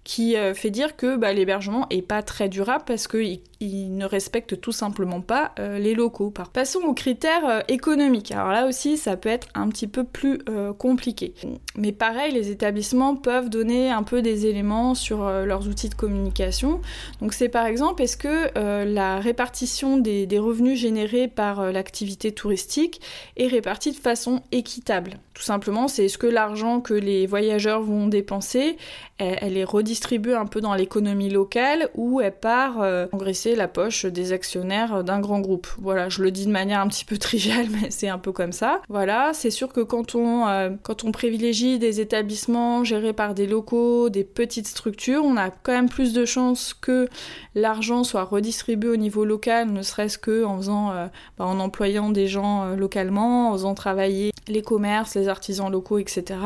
qui 0.04 0.36
euh, 0.36 0.54
fait 0.54 0.70
dire 0.70 0.96
que 0.96 1.16
bah, 1.16 1.34
l'hébergement 1.34 1.88
est 1.90 2.02
pas 2.02 2.24
très 2.24 2.50
durable 2.50 2.84
parce 2.86 3.08
qu'il 3.08 3.40
il 3.62 3.96
ne 3.96 4.06
respecte 4.06 4.60
tout 4.60 4.74
simplement 4.74 5.22
pas 5.22 5.54
euh, 5.58 5.80
les 5.80 5.94
locaux. 5.94 6.34
Passons 6.52 6.80
aux 6.80 6.94
critères 6.94 7.48
euh, 7.48 7.62
économiques. 7.70 8.34
Alors 8.34 8.50
là 8.50 8.68
aussi, 8.68 8.98
ça 8.98 9.16
peut 9.16 9.30
être 9.30 9.48
un 9.54 9.70
petit 9.70 9.88
peu 9.88 10.04
plus 10.04 10.40
compliqué. 10.78 11.34
Mais 11.78 11.92
pareil, 11.92 12.34
les 12.34 12.50
établissements 12.50 13.16
peuvent 13.16 13.50
donner 13.50 13.90
un 13.90 14.04
peu 14.04 14.22
des 14.22 14.46
éléments 14.46 14.96
sur 14.96 15.24
leurs 15.24 15.68
outils 15.68 15.90
de 15.90 15.96
communication. 15.96 16.82
Donc 17.22 17.34
c'est 17.34 17.50
par 17.50 17.66
exemple, 17.66 18.02
est-ce 18.02 18.18
que 18.18 18.84
la 18.86 19.20
répartition 19.20 19.98
des, 19.98 20.26
des 20.26 20.40
revenus 20.40 20.80
générés 20.80 21.28
par 21.28 21.72
l'activité 21.72 22.32
touristique 22.32 23.02
est 23.38 23.48
répartie 23.48 23.92
de 23.92 23.98
façon 23.98 24.42
équitable? 24.52 25.20
Tout 25.34 25.44
simplement, 25.44 25.88
c'est 25.88 26.06
est-ce 26.06 26.18
que 26.18 26.28
l'argent 26.28 26.80
que 26.80 26.94
les 26.94 27.26
voyageurs 27.26 27.82
vont 27.82 28.08
dépenser, 28.08 28.78
elle, 29.18 29.58
est 29.58 29.64
redistribuée 29.64 29.93
un 30.36 30.46
peu 30.46 30.62
dans 30.62 30.74
l'économie 30.74 31.30
locale 31.30 31.90
ou 31.96 32.22
elle 32.22 32.34
part 32.34 32.82
euh, 32.82 33.08
engraisser 33.12 33.56
la 33.56 33.68
poche 33.68 34.06
des 34.06 34.32
actionnaires 34.32 35.04
d'un 35.04 35.20
grand 35.20 35.40
groupe. 35.40 35.68
Voilà, 35.82 36.10
je 36.10 36.22
le 36.22 36.32
dis 36.32 36.46
de 36.46 36.52
manière 36.52 36.80
un 36.80 36.88
petit 36.88 37.06
peu 37.06 37.18
triviale, 37.24 37.68
mais 37.70 37.92
c'est 37.92 38.10
un 38.10 38.18
peu 38.18 38.32
comme 38.32 38.52
ça. 38.52 38.82
Voilà, 38.90 39.32
c'est 39.34 39.52
sûr 39.52 39.72
que 39.72 39.82
quand 39.82 40.16
on, 40.16 40.48
euh, 40.48 40.70
quand 40.84 41.04
on 41.04 41.12
privilégie 41.12 41.80
des 41.80 42.00
établissements 42.00 42.84
gérés 42.84 43.14
par 43.14 43.34
des 43.34 43.48
locaux, 43.48 44.10
des 44.10 44.24
petites 44.24 44.68
structures, 44.68 45.24
on 45.24 45.38
a 45.38 45.50
quand 45.50 45.74
même 45.74 45.90
plus 45.90 46.14
de 46.14 46.26
chances 46.26 46.74
que 46.74 47.08
l'argent 47.56 48.04
soit 48.04 48.24
redistribué 48.24 48.90
au 48.90 48.98
niveau 48.98 49.26
local, 49.26 49.72
ne 49.72 49.82
serait-ce 49.82 50.18
que 50.18 50.44
en 50.44 50.58
faisant, 50.58 50.92
euh, 50.92 51.08
bah, 51.38 51.46
en 51.46 51.60
employant 51.60 52.10
des 52.10 52.28
gens 52.28 52.76
localement, 52.76 53.50
en 53.50 53.54
faisant 53.54 53.74
travailler 53.74 54.32
les 54.48 54.62
commerces, 54.62 55.16
les 55.16 55.28
artisans 55.28 55.72
locaux, 55.72 56.00
etc., 56.00 56.40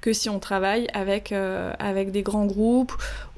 que 0.00 0.12
si 0.12 0.28
on 0.30 0.38
travaille 0.38 0.86
avec, 0.94 1.32
avec 1.32 2.10
des 2.10 2.22
grands 2.22 2.46
groupes 2.46 2.83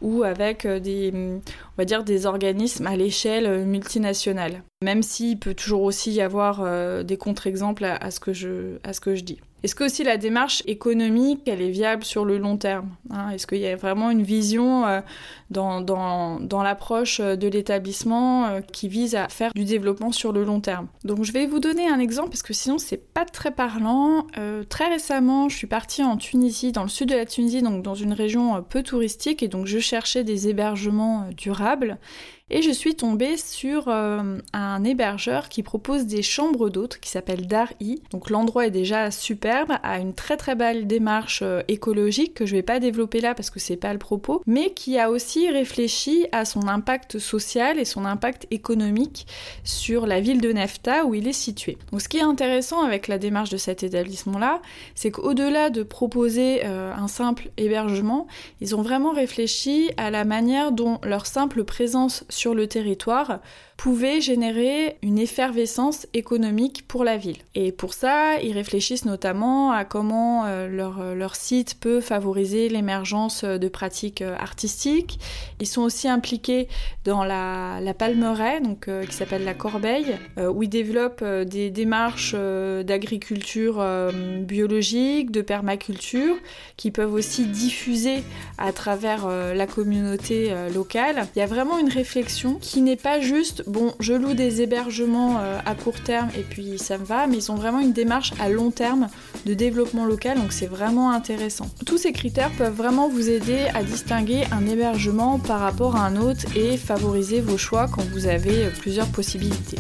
ou 0.03 0.23
avec 0.23 0.65
euh, 0.67 0.79
dire, 0.81 2.05
des 2.05 2.27
organismes 2.27 2.87
à 2.87 2.97
l'échelle 2.97 3.47
euh, 3.47 3.65
multinationale. 3.65 4.63
Même 4.83 5.03
s'il 5.03 5.39
peut 5.39 5.55
toujours 5.55 5.83
aussi 5.83 6.13
y 6.13 6.21
avoir 6.21 6.61
euh, 6.61 7.03
des 7.03 7.17
contre-exemples 7.17 7.85
à 7.85 8.11
ce 8.11 8.21
que 8.21 8.33
je 8.35 9.23
dis. 9.23 9.41
Est-ce 9.63 9.75
que 9.75 9.85
aussi 9.85 10.05
la 10.05 10.19
démarche 10.19 10.63
économique, 10.67 11.41
elle 11.47 11.63
est 11.63 11.71
viable 11.71 12.05
sur 12.05 12.25
le 12.25 12.37
long 12.37 12.57
terme 12.57 12.91
hein? 13.11 13.31
Est-ce 13.31 13.47
qu'il 13.47 13.59
y 13.59 13.67
a 13.67 13.75
vraiment 13.75 14.11
une 14.11 14.23
vision 14.23 14.87
euh, 14.87 15.01
dans, 15.51 16.63
l'approche 16.63 17.21
euh, 17.21 17.37
de 17.37 17.49
l'établissement 17.49 18.47
euh, 18.47 18.61
qui 18.61 18.89
vise 18.89 19.15
à 19.15 19.29
faire 19.29 19.53
du 19.55 19.65
développement 19.65 20.13
sur 20.13 20.33
le 20.33 20.45
long 20.45 20.61
terme? 20.61 20.89
Donc 21.05 21.25
je 21.25 21.33
vais 21.33 21.47
vous 21.47 21.59
donner 21.59 21.89
un 21.89 21.99
exemple 21.99 22.29
parce 22.29 22.43
que 22.43 22.53
sinon 22.53 22.77
c'est 22.79 23.13
pas 23.13 23.25
très 23.25 23.51
parlant. 23.51 24.27
très 24.69 24.89
récemment, 24.89 25.49
je 25.49 25.57
suis 25.57 25.67
partie 25.67 26.05
en 26.05 26.17
Tunisie, 26.17 26.73
dans 26.73 26.83
le 26.83 26.89
sud 26.89 27.09
de 27.09 27.17
la 27.17 27.27
Tunisie, 27.27 27.63
donc 27.63 27.83
dans 27.83 27.95
une 27.95 28.13
région 28.13 28.63
peu 28.63 28.83
touristique, 28.83 29.43
et 29.43 29.49
donc 29.49 29.67
je 29.67 29.79
cherchais 29.79 30.23
des 30.23 30.49
hébergements 30.49 31.29
durables. 31.37 31.99
Et 32.49 32.63
je 32.63 32.71
suis 32.71 32.95
tombée 32.95 33.37
sur 33.37 33.89
euh, 33.89 34.39
un 34.53 34.85
hébergeur 34.85 35.49
qui 35.49 35.65
propose 35.65 36.07
des 36.07 36.23
chambres 36.23 36.71
d'hôtes 36.71 36.99
qui 37.01 37.11
s'appelle 37.11 37.49
Dari. 37.49 38.01
Donc 38.13 38.31
l'endroit 38.31 38.69
est 38.69 38.71
déjà 38.71 39.11
superbe, 39.11 39.73
a 39.83 39.99
une 39.99 40.15
très 40.15 40.37
très 40.37 40.55
belle 40.55 40.87
démarche 40.87 41.41
euh, 41.43 41.63
écologique 41.67 42.35
que 42.35 42.47
je 42.47 42.55
vais 42.55 42.63
pas 42.63 42.79
développer 42.79 43.21
là 43.21 43.35
parce 43.35 43.51
que 43.51 43.59
c'est 43.59 43.77
pas 43.77 43.93
le 43.93 43.99
propos, 43.99 44.43
mais 44.47 44.73
qui 44.75 44.97
a 44.97 45.11
aussi 45.11 45.51
réfléchi 45.51 46.29
à 46.31 46.45
son 46.45 46.69
impact 46.69 47.19
social 47.19 47.81
et 47.81 47.85
son 47.85 48.05
impact 48.05 48.47
économique 48.53 49.27
sur 49.65 50.07
la 50.07 50.21
ville 50.21 50.41
de 50.41 50.53
Nefta 50.53 51.05
où 51.05 51.15
il 51.15 51.27
est 51.27 51.33
situé. 51.33 51.77
Donc 51.91 52.01
ce 52.01 52.09
qui 52.09 52.19
est 52.19 52.23
intéressant 52.23 52.81
avec 52.85 53.09
la 53.09 53.19
démarche 53.19 53.51
de 53.51 53.57
cet 53.57 53.83
établissement 53.83 54.39
là, 54.39 54.63
c'est 54.95 55.11
qu'au-delà 55.11 55.71
de 55.71 55.83
proposer 55.83 56.61
euh, 56.65 56.95
un 56.95 57.09
simple 57.09 57.51
hébergement, 57.57 58.29
ils 58.61 58.77
ont 58.77 58.83
vraiment 58.83 59.11
réfléchi 59.11 59.91
à 59.97 60.13
la 60.13 60.25
manière 60.25 60.71
dont 60.71 61.01
leur 61.03 61.27
simple 61.27 61.65
présence 61.65 62.25
sur 62.37 62.55
le 62.55 62.69
territoire 62.69 63.41
pouvait 63.77 64.21
générer 64.21 64.97
une 65.03 65.19
effervescence 65.19 66.07
économique 66.15 66.89
pour 66.89 67.05
la 67.05 67.19
ville. 67.19 67.37
Et 67.55 67.73
pour 67.73 67.93
ça, 67.93 68.41
ils 68.41 68.53
réfléchissent 68.53 69.05
notamment 69.05 69.71
à 69.71 69.85
comment 69.85 70.47
euh, 70.47 70.67
leur, 70.69 71.01
euh, 71.01 71.15
leur, 71.15 71.37
site 71.37 71.79
peut 71.79 72.01
favoriser 72.01 72.69
l'émergence 72.71 73.45
de 73.45 73.69
pratiques 73.69 74.23
euh, 74.23 74.35
artistiques. 74.39 75.19
Ils 75.61 75.67
sont 75.67 75.83
aussi 75.83 76.09
impliqués 76.09 76.69
dans 77.05 77.23
la, 77.23 77.81
la 77.83 77.93
palmeraie, 77.93 78.61
donc, 78.61 78.89
qui 79.07 79.15
s'appelle 79.15 79.45
la 79.45 79.55
corbeille, 79.55 80.17
où 80.39 80.63
ils 80.63 80.69
développent 80.69 81.25
des 81.25 81.71
démarches 81.71 82.35
d'agriculture 82.35 83.85
biologique, 84.41 85.31
de 85.31 85.41
permaculture, 85.41 86.37
qui 86.77 86.91
peuvent 86.91 87.13
aussi 87.13 87.47
diffuser 87.47 88.23
à 88.59 88.73
travers 88.73 89.29
la 89.29 89.67
communauté 89.67 90.53
locale. 90.75 91.27
Il 91.37 91.39
y 91.39 91.43
a 91.43 91.47
vraiment 91.47 91.79
une 91.79 91.89
réflexion 91.89 92.57
qui 92.61 92.81
n'est 92.81 92.97
pas 92.97 93.21
juste 93.21 93.66
bon, 93.67 93.93
je 94.01 94.13
loue 94.13 94.35
des 94.35 94.63
hébergements 94.63 95.39
euh, 95.41 95.59
à 95.65 95.75
court 95.75 96.01
terme 96.01 96.29
et 96.37 96.43
puis 96.43 96.79
ça 96.79 96.99
me 96.99 97.05
va, 97.05 97.27
mais 97.27 97.37
ils 97.37 97.53
ont 97.53 97.57
vraiment 97.57 97.81
une 97.81 97.93
démarche 97.93 98.33
à 98.41 98.49
long 98.49 98.71
terme 98.71 99.09
de 99.45 99.55
développement 99.55 100.05
local, 100.05 100.39
donc 100.39 100.53
c'est 100.53 100.67
vraiment 100.67 101.11
intéressant. 101.11 101.67
Tous 101.85 101.99
ces 101.99 102.13
critères 102.13 102.51
peuvent 102.53 102.75
vraiment 102.75 103.09
vous 103.09 103.29
aider 103.29 103.67
à 103.75 103.83
distinguer 103.83 104.45
un 104.53 104.67
hébergement 104.67 105.39
par 105.39 105.61
rapport 105.61 105.97
à 105.97 106.07
un 106.07 106.17
autre 106.17 106.45
et 106.57 106.77
favoriser 106.77 107.41
vos 107.41 107.59
choix 107.59 107.89
quand 107.89 108.05
vous 108.13 108.27
avez 108.27 108.65
euh, 108.65 108.71
plusieurs 108.71 109.09
possibilités. 109.09 109.79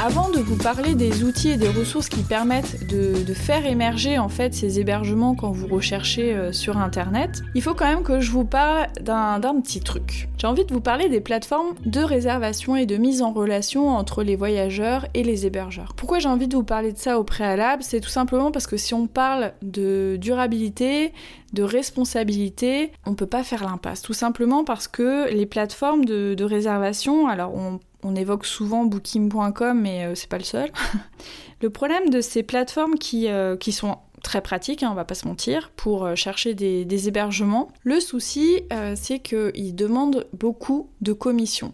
Avant 0.00 0.30
de 0.30 0.38
vous 0.38 0.56
parler 0.56 0.94
des 0.94 1.24
outils 1.24 1.48
et 1.48 1.56
des 1.56 1.68
ressources 1.68 2.08
qui 2.08 2.22
permettent 2.22 2.86
de, 2.86 3.34
faire 3.34 3.66
émerger 3.66 4.16
en 4.18 4.28
fait 4.28 4.54
ces 4.54 4.78
hébergements 4.78 5.34
quand 5.34 5.50
vous 5.50 5.66
recherchez 5.66 6.34
euh, 6.34 6.52
sur 6.52 6.78
internet, 6.78 7.42
il 7.56 7.62
faut 7.62 7.74
quand 7.74 7.86
même 7.86 8.04
que 8.04 8.20
je 8.20 8.30
vous 8.30 8.44
parle 8.44 8.86
d'un 9.00 9.60
petit 9.60 9.80
truc. 9.80 10.28
J'ai 10.38 10.46
envie 10.46 10.64
de 10.64 10.72
vous 10.72 10.80
parler 10.80 11.08
des 11.08 11.20
plateformes 11.20 11.74
de 11.84 12.00
réservation 12.00 12.76
et 12.76 12.86
de 12.86 12.96
mise 12.96 13.22
en 13.22 13.32
relation 13.32 13.88
entre 13.88 14.22
les 14.22 14.36
voyageurs 14.36 15.06
et 15.14 15.24
les 15.24 15.46
hébergeurs. 15.46 15.94
Pourquoi 15.96 16.20
j'ai 16.20 16.28
envie 16.28 16.46
de 16.46 16.54
vous 16.54 16.64
parler 16.64 16.92
de 16.92 16.98
ça 16.98 17.18
au 17.18 17.24
préalable? 17.24 17.82
C'est 17.82 18.00
tout 18.00 18.08
simplement 18.08 18.52
parce 18.52 18.68
que 18.68 18.76
si 18.76 18.94
on 18.94 19.08
parle 19.08 19.52
de 19.62 20.16
durabilité, 20.20 21.12
de 21.52 21.64
responsabilité, 21.64 22.92
on 23.04 23.14
peut 23.14 23.26
pas 23.26 23.42
faire 23.42 23.64
l'impasse. 23.64 24.02
Tout 24.02 24.12
simplement 24.12 24.62
parce 24.62 24.86
que 24.86 25.28
les 25.32 25.46
plateformes 25.46 26.04
de, 26.04 26.34
de 26.34 26.44
réservation, 26.44 27.26
alors 27.26 27.52
on 27.54 27.80
on 28.02 28.14
évoque 28.14 28.46
souvent 28.46 28.84
booking.com, 28.84 29.80
mais 29.80 30.04
euh, 30.04 30.14
c'est 30.14 30.28
pas 30.28 30.38
le 30.38 30.44
seul. 30.44 30.70
le 31.62 31.70
problème 31.70 32.10
de 32.10 32.20
ces 32.20 32.42
plateformes 32.42 32.94
qui, 32.94 33.28
euh, 33.28 33.56
sont 33.70 33.98
très 34.22 34.40
pratiques, 34.40 34.82
hein, 34.82 34.88
on 34.90 34.94
va 34.94 35.04
pas 35.04 35.14
se 35.14 35.26
mentir, 35.26 35.70
pour 35.76 36.04
euh, 36.04 36.14
chercher 36.14 36.54
des, 36.54 37.08
hébergements, 37.08 37.68
le 37.84 38.00
souci, 38.00 38.62
c'est 38.96 39.20
qu'ils 39.20 39.74
demandent 39.74 40.26
beaucoup 40.32 40.90
de 41.00 41.12
commissions. 41.12 41.72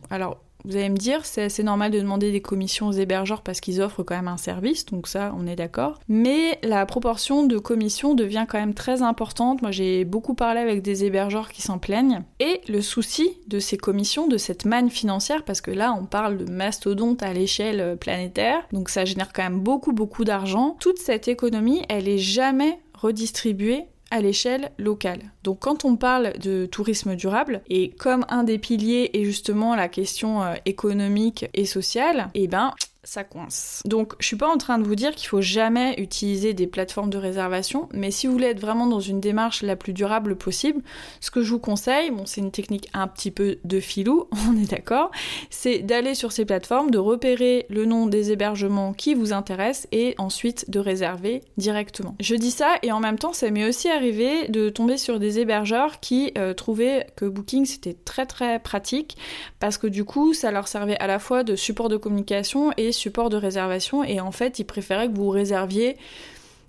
Vous 0.64 0.76
allez 0.76 0.88
me 0.88 0.97
dire, 0.97 1.25
c'est 1.25 1.42
assez 1.42 1.62
normal 1.62 1.90
de 1.90 2.00
demander 2.00 2.33
des 2.33 2.40
commissions 2.40 2.88
aux 2.88 2.92
hébergeurs 2.92 3.42
parce 3.42 3.61
qu'ils 3.61 3.83
offrent 3.83 4.02
quand 4.02 4.16
même 4.16 4.28
un 4.28 4.37
service, 4.37 4.87
donc 4.87 5.09
ça, 5.09 5.35
on 5.38 5.47
est 5.47 5.56
d'accord. 5.56 6.00
Mais 6.09 6.59
la 6.62 6.87
proportion 6.87 7.47
de 7.47 7.59
commissions 7.59 8.14
devient 8.14 8.47
quand 8.49 8.59
même 8.59 8.75
très 8.75 9.02
importante. 9.02 9.62
Moi, 9.62 9.71
j'ai 9.71 10.04
beaucoup 10.04 10.35
parlé 10.35 10.61
avec 10.61 10.83
des 10.83 11.04
hébergeurs 11.04 11.50
qui 11.50 11.62
s'en 11.62 11.78
plaignent. 11.78 12.23
Et 12.40 12.61
le 12.68 12.80
souci 12.80 13.38
de 13.47 13.59
ces 13.59 13.76
commissions, 13.76 14.26
de 14.26 14.38
cette 14.38 14.64
manne 14.64 14.90
financière, 14.90 15.44
parce 15.44 15.61
que 15.61 15.71
là, 15.71 15.94
on 15.99 16.06
parle 16.06 16.38
de 16.38 16.50
mastodonte 16.50 17.23
à 17.23 17.33
l'échelle 17.33 17.97
planétaire, 17.99 18.66
donc 18.73 18.88
ça 18.88 19.04
génère 19.04 19.33
quand 19.33 19.42
même 19.42 19.61
beaucoup, 19.61 19.92
beaucoup 19.92 20.25
d'argent. 20.25 20.76
Toute 20.80 20.99
cette 20.99 21.28
économie, 21.28 21.83
elle 21.88 22.09
est 22.09 22.18
jamais 22.18 22.78
redistribuée 22.94 23.85
à 24.14 24.21
l'échelle 24.21 24.71
locale. 24.78 25.33
Donc 25.42 25.59
quand 25.59 25.85
on 25.85 25.97
parle 25.97 26.38
de 26.38 26.66
tourisme 26.66 27.16
durable, 27.16 27.62
et 27.68 27.90
comme 27.90 28.25
un 28.28 28.44
des 28.44 28.59
piliers 28.59 29.11
est 29.12 29.25
justement 29.25 29.75
la 29.75 29.88
question 29.88 30.40
euh, 30.40 30.54
économique 30.66 31.47
et 31.52 31.64
sociale, 31.64 32.30
eh 32.35 32.47
ben 32.47 32.73
ça 33.04 33.25
coince. 33.25 33.82
Donc 33.84 34.14
je 34.18 34.26
suis 34.26 34.37
pas 34.37 34.49
en 34.49 34.56
train 34.56 34.78
de 34.78 34.84
vous 34.84 34.94
dire 34.94 35.14
qu'il 35.14 35.28
faut 35.28 35.40
jamais 35.40 35.94
utiliser 35.99 36.54
des 36.54 36.66
plateformes 36.66 37.11
de 37.11 37.18
réservation, 37.18 37.88
mais 37.92 38.11
si 38.11 38.26
vous 38.26 38.32
voulez 38.32 38.49
être 38.49 38.61
vraiment 38.61 38.87
dans 38.87 39.00
une 39.00 39.20
démarche 39.20 39.62
la 39.62 39.76
plus 39.76 39.92
durable 39.92 40.37
possible, 40.37 40.82
ce 41.20 41.30
que 41.30 41.42
je 41.42 41.50
vous 41.50 41.58
conseille, 41.58 42.11
bon 42.11 42.26
c'est 42.26 42.40
une 42.40 42.50
technique 42.50 42.88
un 42.94 43.06
petit 43.06 43.30
peu 43.30 43.58
de 43.64 43.80
filou, 43.80 44.28
on 44.49 44.56
est 44.56 44.70
d'accord, 44.70 45.11
c'est 45.50 45.80
d'aller 45.80 46.14
sur 46.14 46.32
ces 46.32 46.44
plateformes, 46.44 46.90
de 46.90 46.99
repérer 46.99 47.66
le 47.68 47.84
nom 47.84 48.06
des 48.06 48.32
hébergements 48.32 48.92
qui 48.92 49.14
vous 49.14 49.32
intéressent 49.32 49.87
et 49.92 50.14
ensuite 50.18 50.70
de 50.70 50.78
réserver 50.78 51.42
directement. 51.56 52.16
Je 52.20 52.34
dis 52.34 52.50
ça 52.50 52.76
et 52.82 52.92
en 52.92 53.00
même 53.00 53.18
temps 53.18 53.32
ça 53.32 53.50
m'est 53.50 53.68
aussi 53.68 53.88
arrivé 53.88 54.49
de 54.49 54.68
tomber 54.68 54.96
sur 54.96 55.18
des 55.18 55.38
hébergeurs 55.38 56.00
qui 56.00 56.32
euh, 56.38 56.54
trouvaient 56.54 57.06
que 57.16 57.26
Booking 57.26 57.66
c'était 57.66 57.96
très 58.04 58.26
très 58.26 58.58
pratique 58.58 59.16
parce 59.61 59.78
que 59.78 59.87
du 59.87 60.04
coup 60.04 60.34
ça 60.34 60.50
leur 60.50 60.68
servait 60.68 60.99
à 60.99 61.06
la 61.06 61.18
fois 61.18 61.44
de 61.44 61.56
support 61.56 61.88
de 61.88 61.96
communication 61.96 62.73
et 62.76 62.92
support 62.94 63.30
de 63.30 63.36
réservation 63.36 64.04
et 64.04 64.20
en 64.20 64.32
fait 64.32 64.58
ils 64.58 64.64
préféraient 64.64 65.08
que 65.08 65.16
vous 65.16 65.28
réserviez 65.28 65.96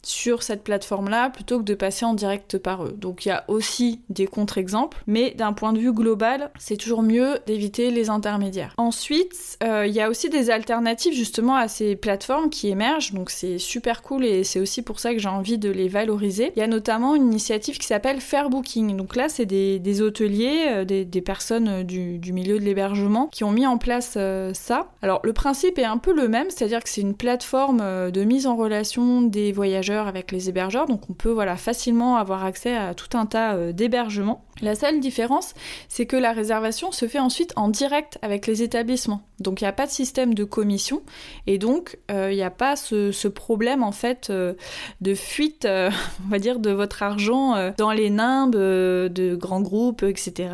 sur 0.05 0.43
cette 0.43 0.63
plateforme-là 0.63 1.29
plutôt 1.29 1.59
que 1.59 1.63
de 1.63 1.73
passer 1.73 2.05
en 2.05 2.13
direct 2.13 2.57
par 2.57 2.85
eux. 2.85 2.93
Donc 2.97 3.25
il 3.25 3.29
y 3.29 3.31
a 3.31 3.43
aussi 3.47 4.01
des 4.09 4.27
contre-exemples, 4.27 5.01
mais 5.07 5.31
d'un 5.31 5.53
point 5.53 5.73
de 5.73 5.79
vue 5.79 5.91
global, 5.91 6.51
c'est 6.59 6.77
toujours 6.77 7.01
mieux 7.01 7.39
d'éviter 7.47 7.91
les 7.91 8.09
intermédiaires. 8.09 8.73
Ensuite, 8.77 9.57
euh, 9.63 9.87
il 9.87 9.93
y 9.93 10.01
a 10.01 10.09
aussi 10.09 10.29
des 10.29 10.49
alternatives 10.51 11.13
justement 11.13 11.55
à 11.55 11.67
ces 11.67 11.95
plateformes 11.95 12.49
qui 12.49 12.69
émergent, 12.69 13.13
donc 13.13 13.31
c'est 13.31 13.57
super 13.57 14.03
cool 14.03 14.25
et 14.25 14.43
c'est 14.43 14.59
aussi 14.59 14.81
pour 14.83 14.99
ça 14.99 15.13
que 15.13 15.19
j'ai 15.19 15.29
envie 15.29 15.57
de 15.57 15.69
les 15.69 15.87
valoriser. 15.87 16.51
Il 16.55 16.59
y 16.59 16.63
a 16.63 16.67
notamment 16.67 17.15
une 17.15 17.25
initiative 17.25 17.77
qui 17.77 17.87
s'appelle 17.87 18.21
Fair 18.21 18.49
Booking. 18.49 18.95
Donc 18.95 19.15
là, 19.15 19.27
c'est 19.27 19.45
des, 19.45 20.01
hôteliers, 20.01 20.65
euh, 20.67 20.85
des, 20.85 21.21
personnes 21.21 21.67
euh, 21.67 21.83
du, 21.83 22.33
milieu 22.33 22.59
de 22.59 22.63
l'hébergement 22.63 23.27
qui 23.31 23.43
ont 23.43 23.51
mis 23.51 23.65
en 23.65 23.77
place 23.77 24.17
ça. 24.53 24.89
Alors 25.01 25.21
le 25.23 25.33
principe 25.33 25.79
est 25.79 25.85
un 25.85 25.97
peu 25.97 26.13
le 26.13 26.27
même, 26.27 26.49
c'est-à-dire 26.49 26.83
que 26.83 26.89
c'est 26.89 27.01
une 27.01 27.15
plateforme 27.15 28.11
de 28.11 28.23
mise 28.23 28.45
en 28.45 28.55
relation 28.55 29.21
des 29.21 29.51
voyageurs 29.51 29.94
avec 30.03 30.31
les 30.31 30.49
hébergeurs, 30.49 30.85
donc 30.85 31.09
on 31.09 31.13
peut 31.13 31.31
voilà 31.31 31.57
facilement 31.57 32.17
avoir 32.17 32.43
accès 32.43 32.75
à 32.75 32.93
tout 32.93 33.17
un 33.17 33.25
tas 33.25 33.55
euh, 33.55 33.71
d'hébergements. 33.71 34.44
La 34.61 34.75
seule 34.75 34.99
différence, 34.99 35.53
c'est 35.89 36.05
que 36.05 36.15
la 36.15 36.31
réservation 36.31 36.91
se 36.91 37.07
fait 37.07 37.19
ensuite 37.19 37.53
en 37.55 37.67
direct 37.67 38.17
avec 38.21 38.47
les 38.47 38.63
établissements. 38.63 39.21
Donc 39.39 39.61
il 39.61 39.65
n'y 39.65 39.67
a 39.67 39.73
pas 39.73 39.85
de 39.85 39.91
système 39.91 40.33
de 40.33 40.45
commission 40.45 41.01
et 41.45 41.57
donc 41.57 41.97
euh, 42.09 42.31
il 42.31 42.35
n'y 42.35 42.43
a 42.43 42.49
pas 42.49 42.75
ce, 42.75 43.27
problème 43.27 43.83
en 43.83 43.91
fait 43.91 44.29
euh, 44.29 44.53
de 45.01 45.13
fuite, 45.13 45.65
on 46.25 46.29
va 46.29 46.39
dire, 46.39 46.59
de 46.59 46.71
votre 46.71 47.03
argent 47.03 47.71
dans 47.77 47.91
les 47.91 48.09
nimbes 48.09 48.55
de 48.55 49.35
grands 49.35 49.61
groupes, 49.61 50.03
etc. 50.03 50.49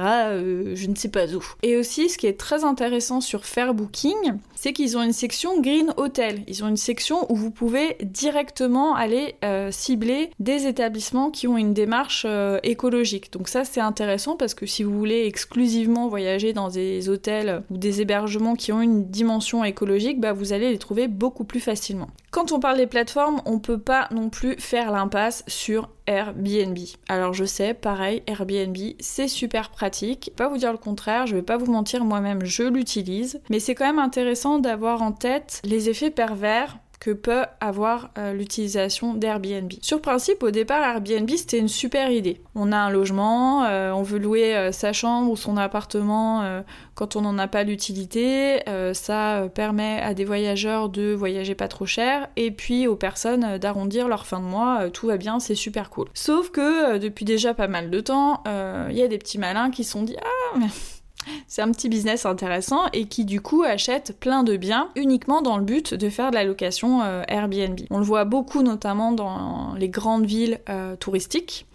je 0.74 0.88
ne 0.88 0.96
sais 0.96 1.10
pas 1.10 1.28
où. 1.36 1.44
Et 1.62 1.78
aussi, 1.78 2.10
ce 2.10 2.18
qui 2.18 2.28
est 2.28 2.40
très 2.40 2.64
intéressant 2.64 3.22
sur 3.22 3.46
Fairbooking, 3.46 4.40
c'est 4.62 4.74
qu'ils 4.74 4.96
ont 4.96 5.02
une 5.02 5.14
section 5.14 5.60
Green 5.60 5.92
Hotel. 5.98 6.44
Ils 6.48 6.64
ont 6.64 6.68
une 6.68 6.78
section 6.78 7.26
où 7.32 7.36
vous 7.36 7.50
pouvez 7.50 7.98
directement 8.04 8.94
aller 8.94 9.36
euh, 9.44 9.72
cibler 9.72 10.30
des 10.40 10.68
établissements 10.68 11.32
qui 11.32 11.48
ont 11.48 11.58
une 11.58 11.74
démarche 11.74 12.26
euh, 12.28 12.60
écologique. 12.62 13.32
Intéressant 13.92 14.38
parce 14.38 14.54
que 14.54 14.66
si 14.66 14.84
vous 14.84 14.98
voulez 14.98 15.26
exclusivement 15.26 16.08
voyager 16.08 16.54
dans 16.54 16.70
des 16.70 17.10
hôtels 17.10 17.64
ou 17.70 17.78
des 17.78 18.00
hébergements 18.00 18.56
qui 18.56 18.72
ont 18.72 18.82
une 18.82 19.10
dimension 19.10 19.66
écologique, 19.66 20.22
bah, 20.22 20.32
vous 20.32 20.54
allez 20.54 20.72
les 20.72 20.78
trouver 20.78 21.10
beaucoup 21.10 21.44
plus 21.44 21.60
facilement. 21.60 22.08
Quand 22.32 22.54
on 22.54 22.62
parle 22.62 22.78
des 22.78 22.88
plateformes, 22.88 23.42
on 23.46 23.60
peut 23.60 23.78
pas 23.78 24.08
non 24.12 24.30
plus 24.30 24.56
faire 24.58 24.92
l'impasse 24.92 25.44
sur 25.48 25.90
Airbnb. 26.08 26.78
Alors 27.10 27.34
je 27.34 27.44
sais, 27.44 27.74
pareil, 27.74 28.24
Airbnb, 28.28 28.78
c'est 29.02 29.28
super 29.28 29.70
pratique. 29.70 30.28
Je 30.28 30.30
vais 30.32 30.36
pas 30.36 30.48
vous 30.48 30.58
dire 30.58 30.72
le 30.72 30.78
contraire, 30.78 31.28
je 31.28 31.36
vais 31.36 31.42
pas 31.42 31.58
vous 31.58 31.70
mentir, 31.70 32.06
moi-même 32.06 32.46
je 32.46 32.64
l'utilise, 32.64 33.42
mais 33.50 33.60
c'est 33.60 33.76
quand 33.76 33.86
même 33.86 34.00
intéressant 34.00 34.60
d'avoir 34.60 35.02
en 35.02 35.12
tête 35.12 35.62
les 35.66 35.90
effets 35.90 36.10
pervers 36.10 36.78
que 37.02 37.10
peut 37.10 37.46
avoir 37.60 38.12
euh, 38.20 38.32
l'utilisation 38.32 39.16
d'Airbnb. 39.16 39.74
Sur 39.82 40.02
principe, 40.02 40.44
au 40.44 40.52
départ, 40.52 40.84
Airbnb, 40.84 41.28
c'était 41.32 41.58
une 41.58 41.68
super 41.68 42.12
idée. 42.12 42.40
On 42.54 42.72
a 42.72 42.78
un 42.78 42.92
logement, 42.92 43.66
euh, 43.66 43.92
on 43.92 44.04
veut 44.04 44.20
louer 44.20 44.56
euh, 44.56 44.72
sa 44.72 44.94
chambre 44.94 45.32
ou 45.32 45.36
son 45.36 45.58
appartement 45.58 46.62
quand 46.94 47.16
on 47.16 47.22
n'en 47.22 47.40
a 47.40 47.48
pas 47.48 47.64
l'utilité. 47.64 48.60
ça 48.94 49.50
permet 49.56 50.00
à 50.02 50.14
des 50.14 50.26
voyageurs 50.26 50.90
de 50.90 51.14
voyager 51.14 51.56
pas 51.56 51.68
trop 51.68 51.88
cher 51.88 52.28
et 52.36 52.52
puis 52.52 52.86
aux 52.88 52.96
personnes 52.96 53.58
d'arrondir 53.58 54.08
leur 54.08 54.28
fin 54.28 54.40
de 54.40 54.46
mois. 54.46 54.92
tout 54.92 55.08
va 55.08 55.18
bien, 55.18 55.40
c'est 55.40 55.56
super 55.56 55.90
cool. 55.90 56.08
Sauf 56.14 56.52
que 56.52 57.00
depuis 57.00 57.26
déjà 57.26 57.56
pas 57.56 57.68
mal 57.68 57.90
de 57.90 58.00
temps, 58.00 58.44
il 58.46 58.96
y 58.96 59.02
a 59.02 59.08
des 59.08 59.18
petits 59.18 59.40
malins 59.40 59.72
qui 59.72 59.84
se 59.84 59.92
sont 59.94 60.04
dit 60.04 60.16
Ah, 60.22 60.60
c'est 61.48 61.62
un 61.62 61.72
petit 61.72 61.90
business 61.90 62.26
intéressant 62.26 62.86
et 62.94 63.06
qui 63.06 63.26
du 63.26 63.42
coup 63.42 63.64
achète 63.64 64.18
plein 64.20 64.44
de 64.44 64.58
biens 64.58 64.90
uniquement 64.96 65.42
dans 65.42 65.58
le 65.58 65.64
but 65.64 65.94
de 65.94 66.10
faire 66.10 66.32
de 66.32 66.36
la 66.36 66.44
location 66.44 67.02
euh, 67.02 67.24
Airbnb. 67.28 67.80
On 67.90 68.00
le 68.00 68.06
voit 68.06 68.26
beaucoup 68.26 68.64
notamment 68.64 69.12
dans 69.12 69.74
les 69.78 69.90
grandes 69.90 70.26
villes 70.26 70.60
euh, 70.70 70.96
touristiques 70.96 71.66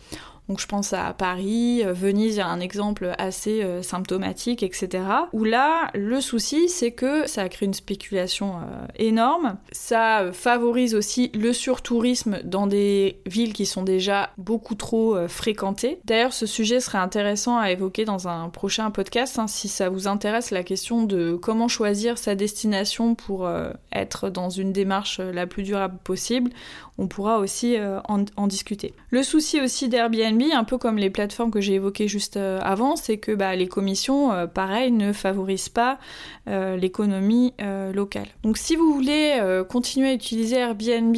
donc 0.48 0.60
je 0.60 0.66
pense 0.66 0.92
à 0.92 1.12
Paris, 1.12 1.82
euh, 1.84 1.92
Venise, 1.92 2.36
il 2.36 2.38
y 2.38 2.40
a 2.40 2.46
un 2.46 2.60
exemple 2.60 3.14
assez 3.18 3.62
euh, 3.62 3.82
symptomatique, 3.82 4.62
etc. 4.62 5.02
Où 5.32 5.44
là, 5.44 5.90
le 5.94 6.20
souci, 6.20 6.68
c'est 6.68 6.92
que 6.92 7.26
ça 7.28 7.48
crée 7.48 7.66
une 7.66 7.74
spéculation 7.74 8.56
euh, 8.58 8.86
énorme. 8.96 9.56
Ça 9.72 10.30
favorise 10.32 10.94
aussi 10.94 11.32
le 11.34 11.52
surtourisme 11.52 12.38
dans 12.44 12.68
des 12.68 13.20
villes 13.26 13.52
qui 13.52 13.66
sont 13.66 13.82
déjà 13.82 14.30
beaucoup 14.38 14.74
trop 14.74 15.16
fréquentées. 15.28 15.98
D'ailleurs, 16.04 16.32
ce 16.32 16.46
sujet 16.46 16.80
serait 16.80 16.98
intéressant 16.98 17.58
à 17.58 17.70
évoquer 17.70 18.04
dans 18.04 18.28
un 18.28 18.48
prochain 18.48 18.90
podcast, 18.90 19.38
hein, 19.38 19.46
si 19.46 19.68
ça 19.68 19.88
vous 19.88 20.06
intéresse 20.06 20.50
la 20.50 20.62
question 20.62 21.04
de 21.04 21.36
comment 21.36 21.68
choisir 21.68 22.18
sa 22.18 22.34
destination 22.34 23.14
pour 23.14 23.48
être 23.92 24.30
dans 24.30 24.50
une 24.50 24.72
démarche 24.72 25.18
la 25.20 25.46
plus 25.46 25.62
durable 25.62 25.98
possible 26.04 26.50
on 26.98 27.08
pourra 27.08 27.38
aussi 27.38 27.76
euh, 27.76 28.00
en, 28.08 28.46
discuter. 28.46 28.94
Le 29.10 29.22
souci 29.22 29.60
aussi 29.60 29.88
d'Airbnb, 29.88 30.42
un 30.52 30.64
peu 30.64 30.78
comme 30.78 30.96
les 30.96 31.10
plateformes 31.10 31.50
que 31.50 31.60
j'ai 31.60 31.74
évoquées 31.74 32.08
juste 32.08 32.36
euh, 32.36 32.58
avant, 32.62 32.96
c'est 32.96 33.18
que 33.18 33.32
bah, 33.32 33.54
les 33.54 33.68
commissions, 33.68 34.32
euh, 34.32 34.46
pareil, 34.46 34.92
ne 34.92 35.12
favorisent 35.12 35.68
pas 35.68 35.98
l'économie 36.46 37.54
locale. 37.92 38.28
Donc 38.44 38.56
si 38.56 38.76
vous 38.76 38.94
voulez 38.94 39.40
continuer 39.68 40.10
à 40.10 40.14
utiliser 40.14 40.56
Airbnb 40.58 41.16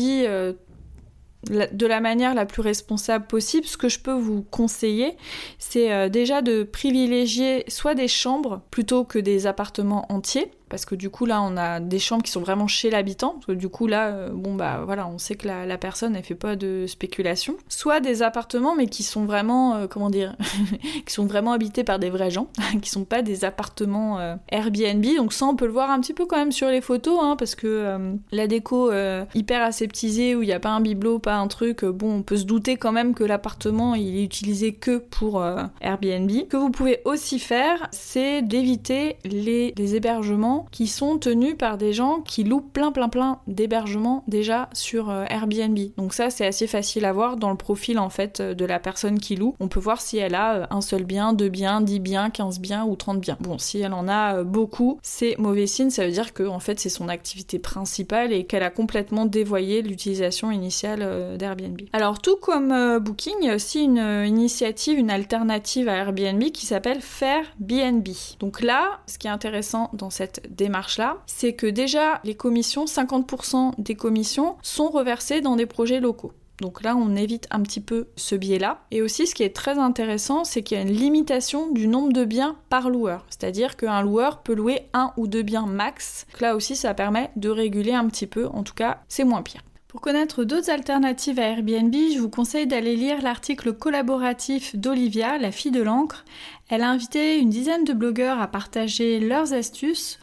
de 1.51 1.87
la 1.87 2.01
manière 2.01 2.35
la 2.35 2.47
plus 2.47 2.63
responsable 2.63 3.27
possible, 3.27 3.67
ce 3.67 3.77
que 3.77 3.91
je 3.91 3.99
peux 3.99 4.15
vous 4.15 4.43
conseiller, 4.43 5.19
c'est 5.59 6.09
déjà 6.09 6.41
de 6.41 6.63
privilégier 6.63 7.65
soit 7.69 7.95
des 7.95 8.09
chambres 8.09 8.63
plutôt 8.71 9.05
que 9.05 9.19
des 9.19 9.47
appartements 9.47 10.11
entiers 10.11 10.51
parce 10.69 10.85
que 10.85 10.95
du 10.95 11.11
coup 11.11 11.27
là 11.27 11.43
on 11.43 11.57
a 11.57 11.81
des 11.81 11.99
chambres 11.99 12.23
qui 12.23 12.31
sont 12.31 12.41
vraiment 12.41 12.67
chez 12.67 12.91
l'habitant. 12.91 13.33
Parce 13.35 13.47
que 13.47 13.53
du 13.53 13.69
coup 13.69 13.87
là 13.87 14.09
euh, 14.09 14.29
bon 14.33 14.55
bah 14.55 14.83
voilà 14.85 15.09
on 15.09 15.19
sait 15.19 15.35
que 15.35 15.47
la, 15.47 15.79
personne 15.79 16.17
elle 16.17 16.23
fait 16.23 16.35
pas 16.35 16.57
de 16.57 16.87
spéculation. 16.87 17.57
Soit 17.69 18.01
des 18.01 18.23
appartements 18.23 18.75
mais 18.75 18.87
qui 18.87 19.03
sont 19.03 19.25
vraiment 19.25 19.77
euh, 19.77 19.87
comment 19.87 20.11
dire 20.11 20.37
qui 21.07 21.13
sont 21.13 21.27
vraiment 21.27 21.53
habités 21.53 21.85
par 21.85 21.99
des 21.99 22.11
vrais 22.11 22.31
gens 22.31 22.49
qui 22.83 22.91
sont 22.91 23.05
pas 23.05 23.23
des 23.23 23.45
appartements 23.45 24.19
euh, 24.19 24.35
Airbnb. 24.51 25.05
Donc 25.17 25.33
ça 25.33 25.47
on 25.47 25.57
peut 25.57 25.67
le 25.67 25.73
voir 25.73 25.91
un 25.91 26.01
petit 26.01 26.15
peu 26.15 26.27
quand 26.27 26.37
même 26.37 26.53
sur 26.53 26.69
les 26.69 26.81
photos 26.81 27.19
hein, 27.23 27.37
parce 27.39 27.55
que 27.55 27.99
la 28.33 28.47
déco 28.47 28.91
hyper 29.35 29.63
aseptisée 29.63 30.35
où 30.35 30.43
il 30.43 30.47
n'y 30.47 30.53
a 30.53 30.61
pas 30.61 30.71
un 30.71 30.81
bibelot 30.81 31.19
pas 31.19 31.37
un 31.37 31.49
truc 31.49 31.85
bon 31.85 32.19
on 32.19 32.23
peut 32.23 32.37
se 32.37 32.45
douter 32.45 32.77
quand 32.77 32.93
même 32.93 33.15
que 33.15 33.25
l'appartement 33.25 33.95
il 33.95 34.19
est 34.19 34.25
utilisé 34.25 34.75
que 34.75 34.99
pour 34.99 35.45
Airbnb. 35.81 36.31
Que 36.49 36.57
vous 36.57 36.71
pouvez 36.71 37.01
aussi 37.05 37.39
faire 37.39 37.89
c'est 37.91 38.43
d'éviter 38.43 39.17
les 39.25 39.95
hébergements 39.95 40.58
qui 40.71 40.87
sont 40.87 41.19
tenus 41.19 41.57
par 41.57 41.79
des 41.79 41.93
gens 41.93 42.21
qui 42.21 42.45
louent 42.45 42.61
plein 42.61 42.93
plein 42.93 43.09
plein 43.09 43.41
d'hébergements 43.47 44.25
déjà 44.29 44.69
sur 44.73 45.11
euh, 45.11 45.25
Airbnb. 45.29 45.79
Donc 45.97 46.15
ça 46.15 46.31
c'est 46.31 46.47
assez 46.47 46.67
facile 46.67 47.05
à 47.05 47.13
voir 47.13 47.37
dans 47.37 47.51
le 47.51 47.57
profil 47.57 47.99
en 47.99 48.11
fait 48.11 48.41
de 48.41 48.65
la 48.65 48.79
personne 48.79 49.19
qui 49.19 49.37
loue. 49.37 49.55
On 49.61 49.69
peut 49.69 49.81
voir 49.81 50.01
si 50.01 50.19
elle 50.19 50.35
a 50.35 50.55
euh, 50.55 50.67
un 50.71 50.81
seul 50.81 51.05
bien, 51.05 51.33
deux 51.33 51.49
biens, 51.49 51.81
dix 51.81 52.01
biens, 52.01 52.31
quinze 52.31 52.61
biens 52.61 52.85
ou 52.85 52.97
trente 52.97 53.21
biens. 53.21 53.37
Bon, 53.41 53.59
si 53.59 53.81
elle 53.81 53.93
en 53.93 54.09
a 54.09 54.37
euh, 54.37 54.45
beaucoup, 54.45 54.99
c'est 55.03 55.37
mauvais 55.39 55.67
signe, 55.67 55.91
ça 55.91 56.05
veut 56.05 56.13
dire 56.13 56.33
que 56.33 56.43
en 56.43 56.61
fait 56.61 56.81
c'est 56.81 56.89
son 56.89 57.09
activité 57.09 57.59
principale 57.59 58.33
et 58.33 58.45
qu'elle 58.45 58.63
a 58.63 58.71
complètement 58.71 59.27
dévoyé 59.27 59.83
l'utilisation 59.83 60.51
initiale 60.51 61.37
d'Airbnb. 61.39 61.81
Alors 61.93 62.21
tout 62.21 62.37
comme 62.37 62.99
Booking, 62.99 63.35
il 63.41 63.47
y 63.47 63.51
a 63.51 63.55
aussi 63.55 63.85
une 63.85 63.99
initiative, 64.27 64.99
une 64.99 65.11
alternative 65.11 65.89
à 65.89 65.97
Airbnb 65.97 66.43
qui 66.51 66.67
s'appelle 66.67 67.01
Fairbnb. 67.01 68.09
Donc 68.41 68.63
là, 68.63 69.01
ce 69.07 69.19
qui 69.19 69.27
est 69.27 69.31
intéressant 69.31 69.91
dans 69.93 70.11
cette 70.11 70.48
démarche-là, 70.49 71.19
c'est 71.27 71.53
que 71.53 71.67
déjà 71.67 72.21
les 72.25 72.35
commissions, 72.35 72.85
50% 72.85 73.73
des 73.79 73.95
commissions 73.95 74.57
sont 74.63 74.89
reversées 74.89 75.41
dans 75.41 75.57
des 75.57 75.67
projets 75.67 76.01
locaux. 76.01 76.33
Donc 76.61 76.83
là, 76.83 76.97
on 76.97 77.15
évite 77.15 77.47
un 77.51 77.63
petit 77.63 77.81
peu 77.81 78.09
ce 78.17 78.35
biais-là. 78.35 78.81
Et 78.91 79.01
aussi, 79.01 79.27
ce 79.27 79.35
qui 79.35 79.45
est 79.45 79.55
très 79.55 79.79
intéressant, 79.79 80.45
c'est 80.45 80.63
qu'il 80.63 80.77
y 80.77 80.81
a 80.81 80.83
une 80.83 80.93
limitation 80.93 81.71
du 81.71 81.87
nombre 81.87 82.13
de 82.13 82.25
biens 82.25 82.57
par 82.69 82.91
loueur. 82.91 83.25
C'est-à-dire 83.31 83.77
qu'un 83.77 84.03
loueur 84.03 84.43
peut 84.43 84.55
louer 84.55 84.89
un 84.93 85.13
ou 85.17 85.29
deux 85.29 85.43
biens 85.43 85.67
max. 85.67 86.27
Donc 86.33 86.41
là 86.41 86.57
aussi, 86.57 86.75
ça 86.75 86.95
permet 86.95 87.31
de 87.37 87.49
réguler 87.49 87.93
un 87.93 88.09
petit 88.09 88.27
peu. 88.27 88.47
En 88.49 88.65
tout 88.65 88.75
cas, 88.75 89.03
c'est 89.09 89.25
moins 89.25 89.43
pire. 89.43 89.63
Pour 89.87 90.01
connaître 90.03 90.45
d'autres 90.45 90.71
alternatives 90.71 91.39
à 91.39 91.45
Airbnb, 91.45 91.95
je 91.95 92.19
vous 92.19 92.29
conseille 92.29 92.67
d'aller 92.67 92.95
lire 92.95 93.23
l'article 93.23 93.73
collaboratif 93.73 94.77
d'Olivia, 94.77 95.39
la 95.39 95.51
fille 95.51 95.71
de 95.71 95.81
l'encre. 95.81 96.25
Elle 96.69 96.83
a 96.83 96.91
invité 96.91 97.39
une 97.39 97.49
dizaine 97.49 97.85
de 97.85 97.95
blogueurs 97.95 98.39
à 98.39 98.49
partager 98.49 99.19
leurs 99.19 99.55
astuces 99.55 100.19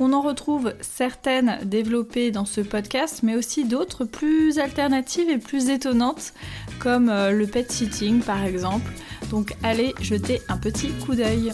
on 0.00 0.14
en 0.14 0.22
retrouve 0.22 0.72
certaines 0.80 1.58
développées 1.64 2.30
dans 2.30 2.46
ce 2.46 2.62
podcast, 2.62 3.20
mais 3.22 3.36
aussi 3.36 3.64
d'autres 3.64 4.04
plus 4.04 4.58
alternatives 4.58 5.28
et 5.28 5.38
plus 5.38 5.68
étonnantes, 5.68 6.32
comme 6.78 7.10
euh, 7.10 7.30
le 7.30 7.46
pet 7.46 7.70
sitting 7.70 8.20
par 8.20 8.42
exemple. 8.42 8.90
Donc 9.30 9.54
allez 9.62 9.94
jeter 10.00 10.40
un 10.48 10.56
petit 10.56 10.88
coup 11.04 11.14
d'œil. 11.14 11.52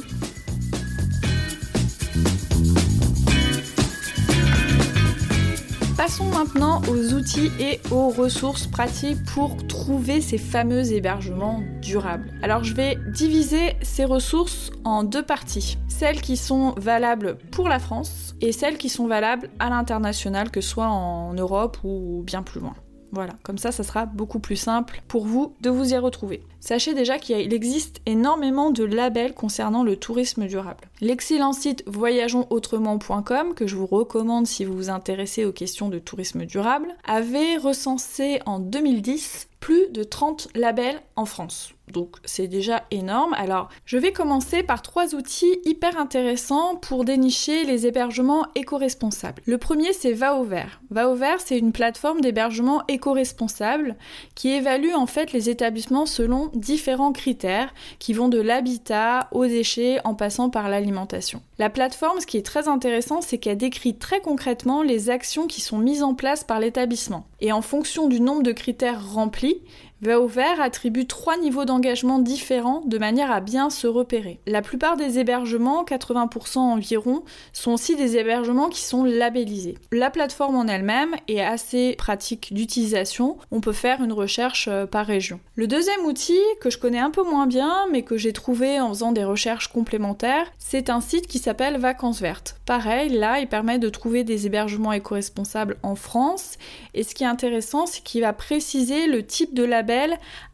Passons 6.06 6.26
maintenant 6.26 6.80
aux 6.88 7.14
outils 7.14 7.50
et 7.58 7.80
aux 7.90 8.10
ressources 8.10 8.68
pratiques 8.68 9.24
pour 9.24 9.56
trouver 9.66 10.20
ces 10.20 10.38
fameux 10.38 10.92
hébergements 10.92 11.64
durables. 11.82 12.32
Alors 12.44 12.62
je 12.62 12.74
vais 12.74 12.96
diviser 13.08 13.74
ces 13.82 14.04
ressources 14.04 14.70
en 14.84 15.02
deux 15.02 15.24
parties. 15.24 15.78
Celles 15.88 16.20
qui 16.20 16.36
sont 16.36 16.74
valables 16.76 17.38
pour 17.50 17.68
la 17.68 17.80
France 17.80 18.36
et 18.40 18.52
celles 18.52 18.78
qui 18.78 18.88
sont 18.88 19.08
valables 19.08 19.50
à 19.58 19.68
l'international, 19.68 20.52
que 20.52 20.60
ce 20.60 20.68
soit 20.68 20.86
en 20.86 21.34
Europe 21.34 21.78
ou 21.82 22.22
bien 22.24 22.44
plus 22.44 22.60
loin. 22.60 22.74
Voilà, 23.12 23.34
comme 23.42 23.58
ça, 23.58 23.72
ça 23.72 23.84
sera 23.84 24.06
beaucoup 24.06 24.40
plus 24.40 24.56
simple 24.56 25.02
pour 25.08 25.26
vous 25.26 25.54
de 25.60 25.70
vous 25.70 25.92
y 25.92 25.96
retrouver. 25.96 26.42
Sachez 26.60 26.94
déjà 26.94 27.18
qu'il 27.18 27.54
existe 27.54 28.00
énormément 28.06 28.70
de 28.70 28.84
labels 28.84 29.34
concernant 29.34 29.84
le 29.84 29.96
tourisme 29.96 30.46
durable. 30.46 30.88
L'excellent 31.00 31.52
site 31.52 31.84
voyageonsautrement.com, 31.86 33.54
que 33.54 33.66
je 33.66 33.76
vous 33.76 33.86
recommande 33.86 34.46
si 34.46 34.64
vous 34.64 34.74
vous 34.74 34.90
intéressez 34.90 35.44
aux 35.44 35.52
questions 35.52 35.88
de 35.88 35.98
tourisme 35.98 36.44
durable, 36.44 36.88
avait 37.04 37.56
recensé 37.56 38.40
en 38.46 38.58
2010 38.58 39.48
plus 39.60 39.88
de 39.90 40.02
30 40.02 40.48
labels 40.54 41.00
en 41.14 41.24
France. 41.24 41.75
Donc 41.92 42.16
c'est 42.24 42.48
déjà 42.48 42.84
énorme. 42.90 43.34
Alors 43.34 43.68
je 43.84 43.96
vais 43.96 44.12
commencer 44.12 44.62
par 44.62 44.82
trois 44.82 45.14
outils 45.14 45.58
hyper 45.64 45.98
intéressants 45.98 46.76
pour 46.76 47.04
dénicher 47.04 47.64
les 47.64 47.86
hébergements 47.86 48.46
éco-responsables. 48.54 49.42
Le 49.46 49.58
premier 49.58 49.92
c'est 49.92 50.12
Va 50.12 50.36
au 50.36 50.44
vert. 50.44 50.80
Va 50.90 51.08
au 51.08 51.14
vert 51.14 51.40
c'est 51.44 51.58
une 51.58 51.72
plateforme 51.72 52.20
d'hébergement 52.20 52.82
éco-responsable 52.88 53.96
qui 54.34 54.48
évalue 54.50 54.94
en 54.94 55.06
fait 55.06 55.32
les 55.32 55.50
établissements 55.50 56.06
selon 56.06 56.50
différents 56.54 57.12
critères 57.12 57.72
qui 57.98 58.12
vont 58.12 58.28
de 58.28 58.40
l'habitat 58.40 59.28
aux 59.32 59.46
déchets 59.46 60.00
en 60.04 60.14
passant 60.14 60.50
par 60.50 60.68
l'alimentation. 60.68 61.42
La 61.58 61.70
plateforme 61.70 62.20
ce 62.20 62.26
qui 62.26 62.36
est 62.36 62.46
très 62.46 62.68
intéressant 62.68 63.20
c'est 63.20 63.38
qu'elle 63.38 63.58
décrit 63.58 63.96
très 63.96 64.20
concrètement 64.20 64.82
les 64.82 65.10
actions 65.10 65.46
qui 65.46 65.60
sont 65.60 65.78
mises 65.78 66.02
en 66.02 66.14
place 66.14 66.44
par 66.44 66.60
l'établissement. 66.60 67.26
Et 67.40 67.52
en 67.52 67.62
fonction 67.62 68.08
du 68.08 68.20
nombre 68.20 68.42
de 68.42 68.52
critères 68.52 69.12
remplis, 69.12 69.60
Vert 70.06 70.60
attribue 70.60 71.06
trois 71.06 71.36
niveaux 71.36 71.64
d'engagement 71.64 72.20
différents 72.20 72.82
de 72.86 72.96
manière 72.96 73.32
à 73.32 73.40
bien 73.40 73.70
se 73.70 73.88
repérer. 73.88 74.38
La 74.46 74.62
plupart 74.62 74.96
des 74.96 75.18
hébergements, 75.18 75.84
80% 75.84 76.58
environ, 76.58 77.24
sont 77.52 77.72
aussi 77.72 77.96
des 77.96 78.16
hébergements 78.16 78.68
qui 78.68 78.82
sont 78.82 79.02
labellisés. 79.02 79.76
La 79.90 80.10
plateforme 80.10 80.56
en 80.56 80.66
elle-même 80.66 81.16
est 81.26 81.42
assez 81.42 81.96
pratique 81.98 82.54
d'utilisation. 82.54 83.36
On 83.50 83.60
peut 83.60 83.72
faire 83.72 84.02
une 84.02 84.12
recherche 84.12 84.68
euh, 84.70 84.86
par 84.86 85.06
région. 85.06 85.40
Le 85.56 85.66
deuxième 85.66 86.04
outil 86.04 86.38
que 86.60 86.70
je 86.70 86.78
connais 86.78 87.00
un 87.00 87.10
peu 87.10 87.24
moins 87.24 87.46
bien, 87.46 87.72
mais 87.90 88.02
que 88.02 88.16
j'ai 88.16 88.32
trouvé 88.32 88.80
en 88.80 88.90
faisant 88.90 89.12
des 89.12 89.24
recherches 89.24 89.68
complémentaires, 89.68 90.46
c'est 90.58 90.88
un 90.88 91.00
site 91.00 91.26
qui 91.26 91.38
s'appelle 91.38 91.78
Vacances 91.78 92.20
Vertes. 92.20 92.56
Pareil, 92.64 93.10
là, 93.10 93.40
il 93.40 93.48
permet 93.48 93.78
de 93.78 93.88
trouver 93.88 94.22
des 94.22 94.46
hébergements 94.46 94.92
éco-responsables 94.92 95.78
en 95.82 95.96
France. 95.96 96.58
Et 96.94 97.02
ce 97.02 97.14
qui 97.14 97.24
est 97.24 97.28
intéressant, 97.28 97.86
c'est 97.86 98.02
qu'il 98.02 98.20
va 98.20 98.32
préciser 98.32 99.06
le 99.06 99.24
type 99.24 99.52
de 99.52 99.64
label 99.64 99.95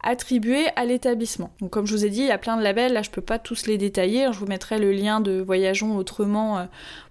attribués 0.01 0.67
à 0.75 0.85
l'établissement. 0.85 1.51
Donc 1.61 1.71
comme 1.71 1.85
je 1.85 1.95
vous 1.95 2.05
ai 2.05 2.09
dit, 2.09 2.21
il 2.21 2.27
y 2.27 2.31
a 2.31 2.37
plein 2.37 2.57
de 2.57 2.63
labels, 2.63 2.93
là 2.93 3.01
je 3.01 3.09
peux 3.09 3.21
pas 3.21 3.39
tous 3.39 3.67
les 3.67 3.77
détailler, 3.77 4.27
je 4.31 4.39
vous 4.39 4.45
mettrai 4.45 4.79
le 4.79 4.91
lien 4.91 5.19
de 5.19 5.41
Voyageons 5.41 5.95
autrement 5.97 6.57
euh, 6.57 6.63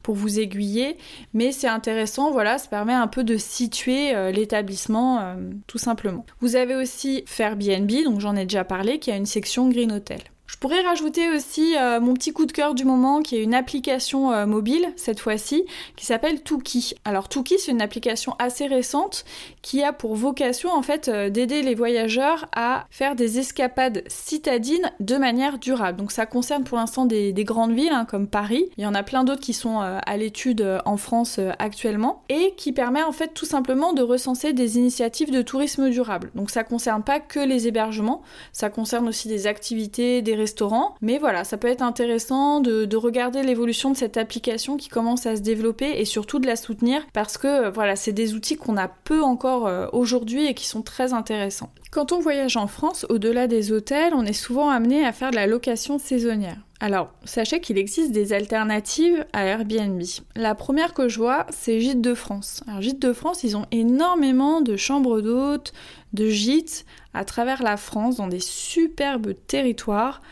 pour 0.03 0.15
vous 0.15 0.41
aiguiller, 0.41 0.97
mais 1.35 1.53
c'est 1.53 1.69
intéressant, 1.69 2.31
voilà, 2.31 2.59
ça 2.59 2.69
permet 2.69 2.93
un 2.93 3.09
peu 3.09 3.25
de 3.25 3.37
situer 3.37 4.15
euh, 4.15 4.31
l'établissement 4.31 5.21
euh, 5.21 5.35
tout 5.67 5.79
simplement. 5.79 6.25
Vous 6.41 6.57
avez 6.57 6.75
aussi 6.75 7.25
Fairbnb, 7.27 7.91
donc 8.05 8.21
j'en 8.21 8.37
ai 8.37 8.45
déjà 8.45 8.65
parlé, 8.65 8.99
qui 8.99 9.11
a 9.11 9.17
une 9.17 9.27
section 9.27 9.69
Green 9.69 9.93
Hotel. 9.93 10.21
Je 10.53 10.59
pourrais 10.59 10.83
rajouter 10.83 11.29
aussi 11.29 11.77
euh, 11.77 11.99
mon 11.99 12.15
petit 12.15 12.33
coup 12.33 12.47
de 12.47 12.53
cœur 12.53 12.75
du 12.75 12.85
moment 12.85 13.21
qui 13.21 13.37
est 13.37 13.43
une 13.43 13.55
application 13.55 14.33
euh, 14.33 14.47
mobile 14.47 14.93
cette 14.95 15.19
fois-ci 15.19 15.65
qui 15.97 16.07
s'appelle 16.07 16.43
Tuki. 16.43 16.95
Alors 17.05 17.29
Tuki 17.29 17.59
c'est 17.59 17.73
une 17.73 17.83
application 17.83 18.37
assez 18.39 18.67
récente 18.69 19.25
qui 19.63 19.83
a 19.83 19.93
pour 19.93 20.15
vocation 20.15 20.71
en 20.71 20.83
fait 20.83 21.09
euh, 21.09 21.31
d'aider 21.31 21.63
les 21.63 21.75
voyageurs 21.75 22.47
à 22.55 22.87
faire 22.91 23.17
des 23.17 23.41
escapades 23.41 24.05
citadines 24.07 24.93
de 25.01 25.17
manière 25.17 25.59
durable. 25.59 25.99
Donc 25.99 26.13
ça 26.13 26.27
concerne 26.27 26.63
pour 26.63 26.79
l'instant 26.79 27.07
des, 27.07 27.33
grandes 27.43 27.73
villes 27.73 27.93
hein, 27.93 28.05
comme 28.05 28.29
Paris. 28.29 28.67
Il 28.77 28.85
y 28.85 28.87
en 28.87 28.95
a 28.95 29.03
plein 29.03 29.25
d'autres 29.25 29.41
qui 29.41 29.55
sont 29.55 29.81
à 29.81 30.17
l'étude 30.17 30.65
en 30.85 30.97
France 30.97 31.41
actuellement 31.59 32.23
et 32.29 32.55
qui 32.57 32.73
permet 32.73 33.03
en 33.03 33.11
fait 33.11 33.35
tout 33.35 33.47
simplement 33.47 33.93
de 33.95 34.03
recenser 34.03 34.53
des 34.53 34.77
initiatives 34.77 35.33
de 35.33 35.43
tourisme 35.43 35.91
durable. 35.91 36.31
Donc 36.37 36.51
ça 36.51 36.63
concerne 36.63 37.03
pas 37.03 37.19
que 37.19 37.41
les 37.41 37.67
hébergements, 37.67 38.23
ça 38.53 38.71
concerne 38.71 39.09
aussi 39.09 39.27
des 39.27 39.47
activités, 39.49 40.23
des 40.23 40.37
restaurants. 40.43 40.95
Mais 41.01 41.19
voilà, 41.19 41.45
ça 41.45 41.57
peut 41.57 41.69
être 41.69 41.83
intéressant 41.83 42.61
de, 42.61 42.97
regarder 42.97 43.43
l'évolution 43.43 43.91
de 43.91 43.97
cette 43.97 44.17
application 44.17 44.77
qui 44.77 44.89
commence 44.89 45.27
à 45.27 45.37
se 45.37 45.41
développer 45.41 46.01
et 46.01 46.05
surtout 46.05 46.39
de 46.39 46.47
la 46.47 46.57
soutenir 46.57 47.03
parce 47.13 47.37
que 47.37 47.71
voilà, 47.71 47.97
c'est 47.97 48.13
des 48.13 48.35
outils 48.35 48.57
qu'on 48.57 48.77
a 48.77 48.87
peu 48.87 49.23
encore 49.23 49.67
euh, 49.67 49.87
aujourd'hui 49.93 50.47
et 50.47 50.55
qui 50.55 50.67
sont 50.67 50.83
très 50.83 51.13
intéressants. 51.13 51.71
Quand 51.91 52.13
on 52.13 52.21
voyage 52.21 52.57
en 52.57 52.69
France, 52.69 53.05
au-delà 53.09 53.47
des 53.47 53.73
hôtels, 53.73 54.15
on 54.15 54.25
est 54.25 54.33
souvent 54.33 54.71
amené 54.71 55.05
à 55.05 55.13
faire 55.13 55.31
de 55.31 55.37
la 55.37 55.47
location 55.47 55.99
saisonnière. 55.99 56.59
Alors, 56.81 57.13
sachez 57.25 57.61
qu'il 57.61 57.79
existe 57.79 58.11
des 58.11 58.33
alternatives 58.33 59.25
à 59.33 59.45
Airbnb. 59.45 60.03
La 60.35 60.57
première 60.57 60.95
que 60.95 61.09
je 61.09 61.19
vois, 61.19 61.47
c'est 61.51 61.81
Gîtes 61.81 62.01
de 62.01 62.15
France. 62.15 62.65
Alors, 62.67 62.81
Gîtes 62.81 63.01
de 63.01 63.13
France, 63.13 63.45
ils 63.45 63.57
ont 63.57 63.67
énormément 63.71 64.63
de 64.63 64.77
chambres 64.77 65.21
d'hôtes, 65.21 65.73
de 66.13 66.27
gîtes 66.27 66.85
à 67.15 67.25
travers 67.25 67.63
la 67.63 67.77
France, 67.77 68.17
dans 68.17 68.29
des 68.29 68.41
superbes 68.41 69.35
territoires. 69.47 70.23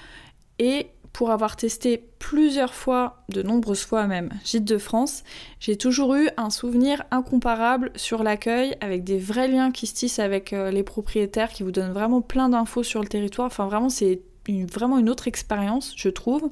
Et 0.59 0.89
pour 1.13 1.31
avoir 1.31 1.57
testé 1.57 2.05
plusieurs 2.19 2.75
fois, 2.75 3.25
de 3.29 3.43
nombreuses 3.43 3.85
fois 3.85 4.07
même, 4.07 4.31
Gîtes 4.45 4.65
de 4.65 4.79
France, 4.79 5.25
j'ai 5.59 5.77
toujours 5.77 6.15
eu 6.15 6.29
un 6.37 6.51
souvenir 6.51 7.03
incomparable 7.11 7.91
sur 7.97 8.23
l'accueil, 8.23 8.77
avec 8.81 9.05
des 9.05 9.19
vrais 9.19 9.49
liens 9.49 9.73
qui 9.73 9.87
se 9.87 9.95
tissent 9.95 10.19
avec 10.21 10.53
euh, 10.53 10.71
les 10.71 10.83
propriétaires, 10.83 11.51
qui 11.51 11.63
vous 11.63 11.73
donnent 11.73 11.93
vraiment 11.93 12.21
plein 12.21 12.49
d'infos 12.49 12.83
sur 12.83 13.01
le 13.03 13.09
territoire. 13.09 13.47
Enfin, 13.47 13.67
vraiment, 13.67 13.89
c'est 13.89 14.21
vraiment 14.49 14.99
une 14.99 15.09
autre 15.09 15.29
expérience, 15.29 15.95
je 15.97 16.09
trouve. 16.09 16.49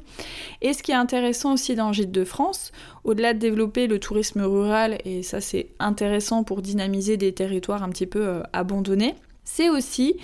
Et 0.61 0.73
ce 0.73 0.83
qui 0.83 0.93
est 0.93 0.97
intéressant 0.97 1.55
aussi 1.55 1.75
dans 1.75 1.93
Gîtes 1.93 2.13
de 2.13 2.25
France, 2.25 2.73
au-delà 3.05 3.35
de 3.35 3.39
développer 3.39 3.87
le 3.87 3.99
tourisme 3.99 4.43
rural, 4.43 4.99
et 5.05 5.23
ça 5.23 5.41
c'est 5.41 5.71
intéressant 5.79 6.45
pour 6.45 6.63
dynamiser 6.63 7.17
des 7.17 7.33
territoires 7.33 7.83
un 7.83 7.89
petit 7.91 8.07
peu 8.07 8.27
euh, 8.27 8.43
abandonnés, 8.53 9.15
c'est 9.49 9.71
aussi 9.71 10.17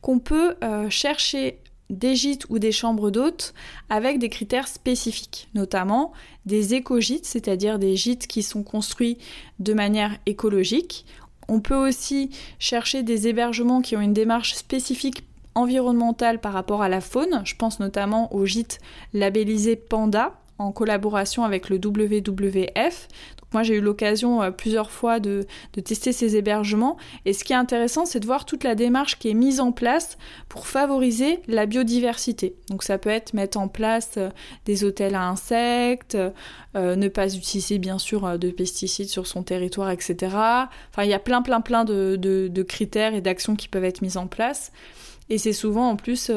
qu'on 0.00 0.18
peut 0.18 0.54
euh, 0.64 0.88
chercher 0.88 1.58
des 1.90 2.16
gîtes 2.16 2.46
ou 2.48 2.58
des 2.58 2.72
chambres 2.72 3.10
d'hôtes 3.10 3.52
avec 3.90 4.18
des 4.18 4.30
critères 4.30 4.68
spécifiques, 4.68 5.48
notamment 5.54 6.12
des 6.46 6.74
éco-gîtes, 6.74 7.26
c'est-à-dire 7.26 7.78
des 7.78 7.94
gîtes 7.96 8.26
qui 8.26 8.42
sont 8.42 8.62
construits 8.62 9.18
de 9.58 9.74
manière 9.74 10.16
écologique. 10.24 11.04
On 11.48 11.60
peut 11.60 11.76
aussi 11.76 12.30
chercher 12.58 13.02
des 13.02 13.28
hébergements 13.28 13.82
qui 13.82 13.96
ont 13.96 14.00
une 14.00 14.14
démarche 14.14 14.54
spécifique 14.54 15.24
environnementale 15.54 16.40
par 16.40 16.52
rapport 16.52 16.80
à 16.80 16.88
la 16.88 17.00
faune. 17.00 17.42
Je 17.44 17.56
pense 17.56 17.80
notamment 17.80 18.34
au 18.34 18.46
gîte 18.46 18.78
labellisé 19.12 19.76
Panda 19.76 20.40
en 20.60 20.72
collaboration 20.72 21.44
avec 21.44 21.70
le 21.70 21.76
WWF. 21.76 23.08
Donc 23.38 23.48
moi 23.52 23.62
j'ai 23.62 23.76
eu 23.76 23.80
l'occasion 23.80 24.42
euh, 24.42 24.50
plusieurs 24.50 24.90
fois 24.90 25.18
de, 25.18 25.46
tester 25.84 26.12
ces 26.12 26.36
hébergements 26.36 26.98
et 27.24 27.32
ce 27.32 27.44
qui 27.44 27.54
est 27.54 27.56
intéressant 27.56 28.04
c'est 28.04 28.20
de 28.20 28.26
voir 28.26 28.44
toute 28.44 28.62
la 28.62 28.74
démarche 28.74 29.18
qui 29.18 29.30
est 29.30 29.34
mise 29.34 29.60
en 29.60 29.72
place 29.72 30.18
pour 30.48 30.66
favoriser 30.66 31.40
la 31.48 31.64
biodiversité. 31.64 32.54
Donc 32.68 32.82
ça 32.82 32.98
peut 32.98 33.10
être 33.10 33.32
mettre 33.32 33.58
en 33.58 33.68
place 33.68 34.12
euh, 34.18 34.28
des 34.66 34.84
hôtels 34.84 35.14
à 35.14 35.22
insectes, 35.22 36.18
euh, 36.76 36.94
ne 36.94 37.08
pas 37.08 37.34
utiliser 37.34 37.78
bien 37.78 37.98
sûr 37.98 38.38
de 38.38 38.50
pesticides 38.50 39.08
sur 39.08 39.26
son 39.26 39.42
territoire, 39.42 39.90
etc. 39.90 40.16
Enfin 40.90 41.04
il 41.04 41.08
y 41.08 41.14
a 41.14 41.18
plein 41.18 41.40
plein 41.40 41.62
plein 41.62 41.84
de, 41.84 42.16
de 42.16 42.62
critères 42.62 43.14
et 43.14 43.22
d'actions 43.22 43.56
qui 43.56 43.68
peuvent 43.68 43.84
être 43.84 44.02
mises 44.02 44.18
en 44.18 44.26
place. 44.26 44.72
Et 45.30 45.38
c'est 45.38 45.52
souvent 45.52 45.88
en 45.88 45.96
plus 45.96 46.30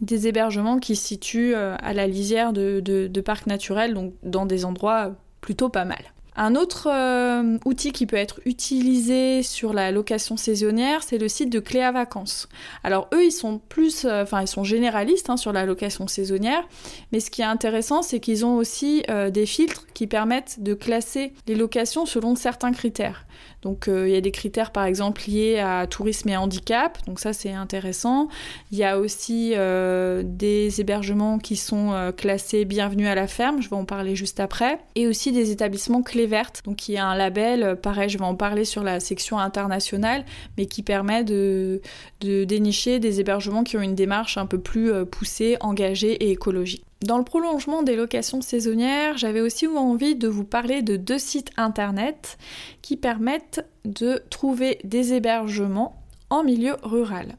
des 0.00 0.26
hébergements 0.26 0.78
qui 0.78 0.96
se 0.96 1.06
situent 1.06 1.54
euh, 1.54 1.76
à 1.78 1.92
la 1.92 2.06
lisière 2.06 2.52
de, 2.52 3.20
parcs 3.20 3.46
naturels, 3.46 3.94
donc 3.94 4.14
dans 4.22 4.46
des 4.46 4.64
endroits 4.64 5.14
plutôt 5.40 5.68
pas 5.68 5.84
mal. 5.84 6.13
Un 6.36 6.54
autre 6.56 6.88
euh, 6.90 7.58
outil 7.64 7.92
qui 7.92 8.06
peut 8.06 8.16
être 8.16 8.40
utilisé 8.44 9.42
sur 9.42 9.72
la 9.72 9.90
location 9.90 10.36
saisonnière, 10.36 11.02
c'est 11.02 11.18
le 11.18 11.28
site 11.28 11.50
de 11.50 11.60
Cléa 11.60 11.92
Vacances. 11.92 12.48
Alors 12.82 13.08
eux, 13.14 13.24
ils 13.24 13.32
sont 13.32 13.60
plus, 13.68 14.04
enfin 14.06 14.42
ils 14.42 14.48
sont 14.48 14.64
généralistes 14.64 15.30
hein, 15.30 15.36
sur 15.36 15.52
la 15.52 15.64
location 15.64 16.06
saisonnière, 16.06 16.66
mais 17.12 17.20
ce 17.20 17.30
qui 17.30 17.42
est 17.42 17.44
intéressant, 17.46 18.02
c'est 18.02 18.20
qu'ils 18.20 18.44
ont 18.44 18.56
aussi 18.56 19.04
des 19.30 19.46
filtres 19.46 19.86
qui 19.94 20.06
permettent 20.06 20.60
de 20.60 20.74
classer 20.74 21.32
les 21.46 21.54
locations 21.54 22.06
selon 22.06 22.34
certains 22.34 22.72
critères. 22.72 23.26
Donc 23.64 23.88
euh, 23.88 24.06
il 24.06 24.14
y 24.14 24.16
a 24.16 24.20
des 24.20 24.30
critères 24.30 24.70
par 24.70 24.84
exemple 24.84 25.22
liés 25.26 25.58
à 25.58 25.86
tourisme 25.86 26.28
et 26.28 26.36
handicap, 26.36 26.98
donc 27.06 27.18
ça 27.18 27.32
c'est 27.32 27.52
intéressant. 27.52 28.28
Il 28.70 28.78
y 28.78 28.84
a 28.84 28.98
aussi 28.98 29.52
euh, 29.56 30.22
des 30.24 30.80
hébergements 30.82 31.38
qui 31.38 31.56
sont 31.56 31.92
euh, 31.92 32.12
classés 32.12 32.66
bienvenue 32.66 33.08
à 33.08 33.14
la 33.14 33.26
ferme, 33.26 33.62
je 33.62 33.70
vais 33.70 33.76
en 33.76 33.86
parler 33.86 34.16
juste 34.16 34.38
après, 34.38 34.78
et 34.96 35.06
aussi 35.08 35.32
des 35.32 35.50
établissements 35.50 36.02
clés 36.02 36.23
vertes, 36.26 36.62
donc 36.64 36.88
y 36.88 36.96
a 36.96 37.06
un 37.06 37.16
label, 37.16 37.76
pareil 37.80 38.08
je 38.08 38.18
vais 38.18 38.24
en 38.24 38.34
parler 38.34 38.64
sur 38.64 38.82
la 38.82 39.00
section 39.00 39.38
internationale, 39.38 40.24
mais 40.56 40.66
qui 40.66 40.82
permet 40.82 41.24
de, 41.24 41.80
de 42.20 42.44
dénicher 42.44 43.00
des 43.00 43.20
hébergements 43.20 43.64
qui 43.64 43.76
ont 43.76 43.82
une 43.82 43.94
démarche 43.94 44.38
un 44.38 44.46
peu 44.46 44.58
plus 44.58 44.92
poussée, 45.06 45.56
engagée 45.60 46.12
et 46.12 46.30
écologique. 46.30 46.84
Dans 47.04 47.18
le 47.18 47.24
prolongement 47.24 47.82
des 47.82 47.96
locations 47.96 48.40
saisonnières, 48.40 49.18
j'avais 49.18 49.42
aussi 49.42 49.66
envie 49.66 50.16
de 50.16 50.26
vous 50.26 50.44
parler 50.44 50.80
de 50.80 50.96
deux 50.96 51.18
sites 51.18 51.50
internet 51.58 52.38
qui 52.80 52.96
permettent 52.96 53.66
de 53.84 54.22
trouver 54.30 54.78
des 54.84 55.12
hébergements 55.12 56.02
en 56.30 56.42
milieu 56.42 56.76
rural. 56.82 57.36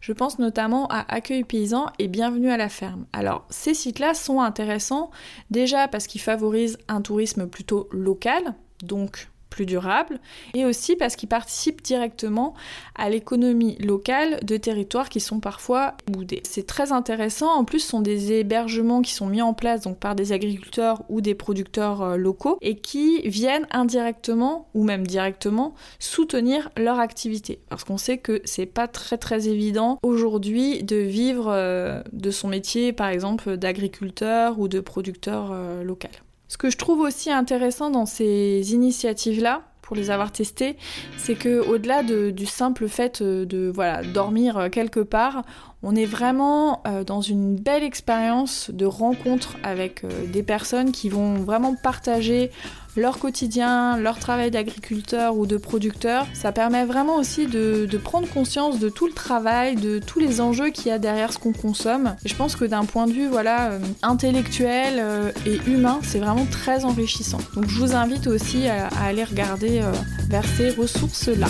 Je 0.00 0.12
pense 0.12 0.38
notamment 0.38 0.86
à 0.88 1.04
Accueil 1.12 1.44
Paysan 1.44 1.86
et 1.98 2.08
Bienvenue 2.08 2.50
à 2.50 2.56
la 2.56 2.68
ferme. 2.68 3.06
Alors, 3.12 3.44
ces 3.50 3.74
sites-là 3.74 4.14
sont 4.14 4.40
intéressants 4.40 5.10
déjà 5.50 5.88
parce 5.88 6.06
qu'ils 6.06 6.20
favorisent 6.20 6.78
un 6.88 7.02
tourisme 7.02 7.46
plutôt 7.46 7.88
local, 7.90 8.54
donc 8.82 9.28
plus 9.56 9.64
durable, 9.64 10.20
et 10.52 10.66
aussi 10.66 10.96
parce 10.96 11.16
qu'ils 11.16 11.30
participent 11.30 11.80
directement 11.82 12.52
à 12.94 13.08
l'économie 13.08 13.78
locale 13.78 14.38
de 14.42 14.58
territoires 14.58 15.08
qui 15.08 15.18
sont 15.18 15.40
parfois 15.40 15.94
boudés. 16.06 16.42
C'est 16.44 16.66
très 16.66 16.92
intéressant, 16.92 17.50
en 17.50 17.64
plus 17.64 17.80
ce 17.80 17.88
sont 17.88 18.02
des 18.02 18.34
hébergements 18.34 19.00
qui 19.00 19.14
sont 19.14 19.28
mis 19.28 19.40
en 19.40 19.54
place 19.54 19.80
donc 19.80 19.98
par 19.98 20.14
des 20.14 20.32
agriculteurs 20.32 21.04
ou 21.08 21.22
des 21.22 21.34
producteurs 21.34 22.02
euh, 22.02 22.16
locaux 22.18 22.58
et 22.60 22.76
qui 22.76 23.22
viennent 23.22 23.66
indirectement 23.70 24.68
ou 24.74 24.84
même 24.84 25.06
directement 25.06 25.74
soutenir 25.98 26.68
leur 26.76 27.00
activité. 27.00 27.60
Parce 27.70 27.84
qu'on 27.84 27.96
sait 27.96 28.18
que 28.18 28.42
c'est 28.44 28.66
pas 28.66 28.88
très 28.88 29.16
très 29.16 29.48
évident 29.48 29.98
aujourd'hui 30.02 30.82
de 30.82 30.96
vivre 30.96 31.46
euh, 31.48 32.02
de 32.12 32.30
son 32.30 32.48
métier 32.48 32.92
par 32.92 33.08
exemple 33.08 33.56
d'agriculteur 33.56 34.58
ou 34.58 34.68
de 34.68 34.80
producteur 34.80 35.48
euh, 35.50 35.82
local. 35.82 36.10
Ce 36.48 36.56
que 36.58 36.70
je 36.70 36.76
trouve 36.76 37.00
aussi 37.00 37.30
intéressant 37.30 37.90
dans 37.90 38.06
ces 38.06 38.72
initiatives-là, 38.72 39.62
pour 39.86 39.94
les 39.96 40.10
avoir 40.10 40.32
testées, 40.32 40.76
c'est 41.16 41.36
que 41.36 41.60
au-delà 41.60 42.02
du 42.02 42.46
simple 42.46 42.88
fait 42.88 43.22
euh, 43.22 43.44
de 43.44 43.72
dormir 44.12 44.58
euh, 44.58 44.68
quelque 44.68 45.00
part, 45.00 45.44
on 45.82 45.94
est 45.94 46.06
vraiment 46.06 46.82
euh, 46.86 47.04
dans 47.04 47.20
une 47.20 47.54
belle 47.54 47.84
expérience 47.84 48.70
de 48.72 48.84
rencontre 48.84 49.56
avec 49.62 50.04
des 50.32 50.42
personnes 50.42 50.90
qui 50.90 51.08
vont 51.08 51.34
vraiment 51.34 51.76
partager 51.76 52.50
leur 52.96 53.18
quotidien, 53.18 53.98
leur 53.98 54.18
travail 54.18 54.50
d'agriculteur 54.50 55.36
ou 55.36 55.46
de 55.46 55.56
producteur. 55.56 56.26
Ça 56.32 56.52
permet 56.52 56.84
vraiment 56.84 57.16
aussi 57.16 57.46
de, 57.46 57.88
prendre 58.02 58.28
conscience 58.28 58.78
de 58.78 58.88
tout 58.88 59.06
le 59.06 59.12
travail, 59.12 59.74
de 59.74 59.98
tous 59.98 60.18
les 60.18 60.40
enjeux 60.40 60.70
qu'il 60.70 60.88
y 60.88 60.90
a 60.90 60.98
derrière 60.98 61.32
ce 61.32 61.38
qu'on 61.38 61.52
consomme. 61.52 62.14
Et 62.24 62.28
je 62.28 62.36
pense 62.36 62.56
que 62.56 62.64
d'un 62.64 62.84
point 62.84 63.06
de 63.06 63.12
vue 63.12 63.26
voilà, 63.26 63.70
euh, 63.70 63.78
intellectuel 64.02 64.94
euh, 64.98 65.32
et 65.46 65.58
humain, 65.66 65.98
c'est 66.02 66.18
vraiment 66.18 66.46
très 66.46 66.84
enrichissant. 66.84 67.38
Donc 67.54 67.68
je 67.68 67.78
vous 67.78 67.94
invite 67.94 68.26
aussi 68.26 68.68
à, 68.68 68.88
aller 69.02 69.24
regarder 69.24 69.80
euh, 69.80 69.92
vers 70.28 70.44
ces 70.44 70.70
ressources-là. 70.70 71.48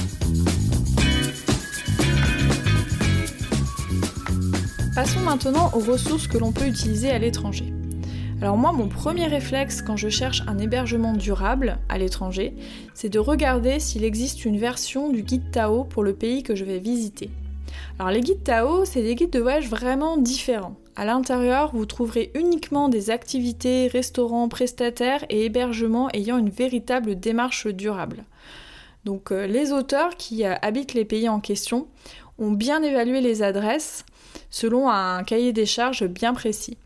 Passons 4.95 5.21
maintenant 5.21 5.71
aux 5.75 5.81
ressources 5.81 6.27
que 6.27 6.39
l'on 6.39 6.53
peut 6.53 6.67
utiliser 6.67 7.11
à 7.11 7.19
l'étranger. 7.19 7.73
Alors 8.43 8.59
moi, 8.59 8.73
mon 8.73 8.89
premier 8.89 9.27
réflexe 9.27 9.81
quand 9.81 9.97
je 9.97 10.11
cherche 10.11 10.43
un 10.47 10.59
hébergement 10.59 11.15
durable 11.15 11.79
à 11.89 11.97
l'étranger, 11.97 12.55
c'est 12.93 13.09
de 13.09 13.19
regarder 13.19 13.81
s'il 13.81 14.05
existe 14.05 14.45
une 14.45 14.59
version 14.59 15.11
du 15.11 15.23
guide 15.23 15.51
Tao 15.51 15.85
pour 15.85 16.05
le 16.05 16.13
pays 16.13 16.43
que 16.43 16.55
je 16.55 16.67
vais 16.67 16.79
visiter. 16.79 17.31
Alors 17.99 18.13
les 18.13 18.21
guides 18.21 18.45
Tao, 18.45 18.85
c'est 18.85 19.03
des 19.03 19.15
guides 19.15 19.33
de 19.33 19.41
voyage 19.41 19.71
vraiment 19.71 20.19
différents. 20.19 20.77
À 20.97 21.07
l'intérieur, 21.07 21.75
vous 21.75 21.87
trouverez 21.87 22.31
uniquement 22.35 22.91
des 22.91 23.09
activités, 23.09 23.89
restaurants, 23.89 24.49
prestataires 24.51 25.25
et 25.31 25.47
hébergements 25.47 26.11
ayant 26.13 26.37
une 26.37 26.51
véritable 26.51 27.19
démarche 27.19 27.67
durable. 27.67 28.25
Donc 29.07 29.33
euh, 29.33 29.47
les 29.47 29.73
auteurs 29.73 30.15
qui 30.17 30.45
euh, 30.45 30.55
habitent 30.61 30.95
les 30.95 31.07
pays 31.07 31.31
en 31.31 31.41
question 31.41 31.87
ont 32.39 32.51
bien 32.51 32.83
évalué 32.83 33.23
les 33.23 33.43
adresses, 33.43 34.05
selon 34.51 34.91
un 34.91 35.25
cahier 35.25 35.55
des 35.55 35.65
charges 35.65 36.07
bien 36.07 36.35
précis. 36.35 36.77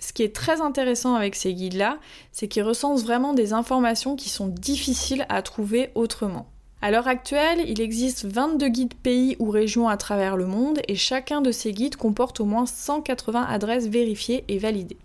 Ce 0.00 0.12
qui 0.12 0.22
est 0.22 0.34
très 0.34 0.60
intéressant 0.60 1.14
avec 1.14 1.36
ces 1.36 1.52
guides-là, 1.52 1.98
c'est 2.32 2.48
qu'ils 2.48 2.62
recensent 2.62 3.04
vraiment 3.04 3.34
des 3.34 3.52
informations 3.52 4.16
qui 4.16 4.30
sont 4.30 4.48
difficiles 4.48 5.26
à 5.28 5.42
trouver 5.42 5.90
autrement. 5.94 6.46
À 6.82 6.90
l'heure 6.90 7.08
actuelle, 7.08 7.62
il 7.66 7.82
existe 7.82 8.24
22 8.24 8.68
guides 8.68 8.94
pays 8.94 9.36
ou 9.38 9.50
régions 9.50 9.88
à 9.88 9.98
travers 9.98 10.38
le 10.38 10.46
monde 10.46 10.80
et 10.88 10.96
chacun 10.96 11.42
de 11.42 11.52
ces 11.52 11.72
guides 11.72 11.96
comporte 11.96 12.40
au 12.40 12.46
moins 12.46 12.64
180 12.64 13.42
adresses 13.42 13.86
vérifiées 13.86 14.44
et 14.48 14.58
validées. 14.58 14.96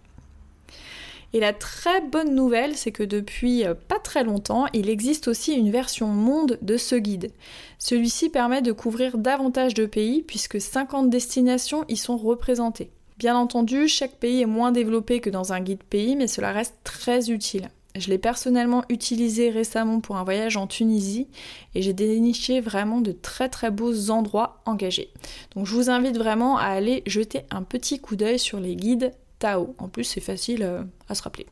Et 1.33 1.41
la 1.41 1.51
très 1.51 1.99
bonne 1.99 2.33
nouvelle, 2.33 2.77
c'est 2.77 2.93
que 2.93 3.03
depuis 3.03 3.65
euh, 3.65 3.73
pas 3.73 3.99
très 3.99 4.23
longtemps, 4.23 4.67
il 4.71 4.89
existe 4.89 5.27
aussi 5.27 5.51
une 5.51 5.69
version 5.69 6.07
monde 6.07 6.57
de 6.61 6.77
ce 6.77 6.95
guide. 6.95 7.33
Celui-ci 7.77 8.29
permet 8.29 8.61
de 8.61 8.71
couvrir 8.71 9.17
davantage 9.17 9.73
de 9.73 9.85
pays 9.85 10.21
puisque 10.21 10.61
50 10.61 11.09
destinations 11.09 11.83
y 11.89 11.97
sont 11.97 12.15
représentées. 12.15 12.89
Bien 13.17 13.37
entendu, 13.37 13.87
chaque 13.87 14.15
pays 14.15 14.41
est 14.41 14.45
moins 14.45 14.71
développé 14.71 15.21
que 15.21 15.29
dans 15.29 15.53
un 15.53 15.61
guide 15.61 15.83
pays, 15.83 16.15
mais 16.15 16.27
cela 16.27 16.51
reste 16.51 16.75
très 16.83 17.31
utile. 17.31 17.69
Je 17.95 18.09
l'ai 18.09 18.17
personnellement 18.17 18.83
utilisé 18.89 19.49
récemment 19.49 20.01
pour 20.01 20.17
un 20.17 20.25
voyage 20.25 20.57
en 20.57 20.67
Tunisie 20.67 21.27
et 21.75 21.81
j'ai 21.81 21.93
déniché 21.93 22.59
vraiment 22.59 22.99
de 22.99 23.13
très 23.13 23.47
très 23.47 23.71
beaux 23.71 24.11
endroits 24.11 24.61
engagés. 24.65 25.11
Donc 25.55 25.65
je 25.65 25.73
vous 25.73 25.89
invite 25.89 26.17
vraiment 26.17 26.57
à 26.57 26.65
aller 26.65 27.03
jeter 27.05 27.43
un 27.51 27.63
petit 27.63 27.99
coup 27.99 28.17
d'œil 28.17 28.37
sur 28.37 28.59
les 28.59 28.75
guides 28.75 29.13
Tao. 29.39 29.75
En 29.77 29.87
plus 29.87 30.03
c'est 30.03 30.19
facile 30.19 30.63
euh, 30.63 30.83
à 31.07 31.15
se 31.15 31.23
rappeler. 31.23 31.45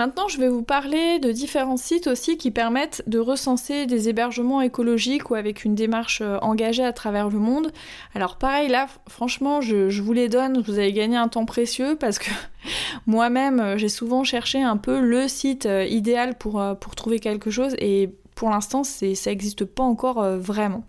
Maintenant, 0.00 0.28
je 0.28 0.38
vais 0.38 0.48
vous 0.48 0.62
parler 0.62 1.18
de 1.18 1.30
différents 1.30 1.76
sites 1.76 2.06
aussi 2.06 2.38
qui 2.38 2.50
permettent 2.50 3.02
de 3.06 3.18
recenser 3.18 3.84
des 3.84 4.08
hébergements 4.08 4.62
écologiques 4.62 5.28
ou 5.28 5.34
avec 5.34 5.62
une 5.66 5.74
démarche 5.74 6.22
euh, 6.22 6.38
engagée 6.40 6.82
à 6.82 6.94
travers 6.94 7.28
le 7.28 7.38
monde. 7.38 7.70
Alors 8.14 8.36
pareil, 8.38 8.70
là, 8.70 8.86
franchement, 9.10 9.60
je, 9.60 10.00
vous 10.00 10.12
les 10.14 10.30
donne, 10.30 10.62
vous 10.62 10.78
allez 10.78 10.94
gagner 10.94 11.18
un 11.18 11.28
temps 11.28 11.44
précieux 11.44 11.96
parce 12.00 12.18
que 12.18 12.30
moi-même, 13.06 13.60
euh, 13.60 13.76
j'ai 13.76 13.90
souvent 13.90 14.24
cherché 14.24 14.62
un 14.62 14.78
peu 14.78 15.00
le 15.00 15.28
site 15.28 15.66
euh, 15.66 15.84
idéal 15.84 16.38
pour, 16.38 16.64
pour 16.80 16.94
trouver 16.94 17.20
quelque 17.20 17.50
chose 17.50 17.74
et 17.78 18.08
pour 18.40 18.48
l'instant, 18.48 18.84
ça 18.84 19.04
n'existe 19.26 19.66
pas 19.66 19.82
encore 19.82 20.24
vraiment. 20.38 20.82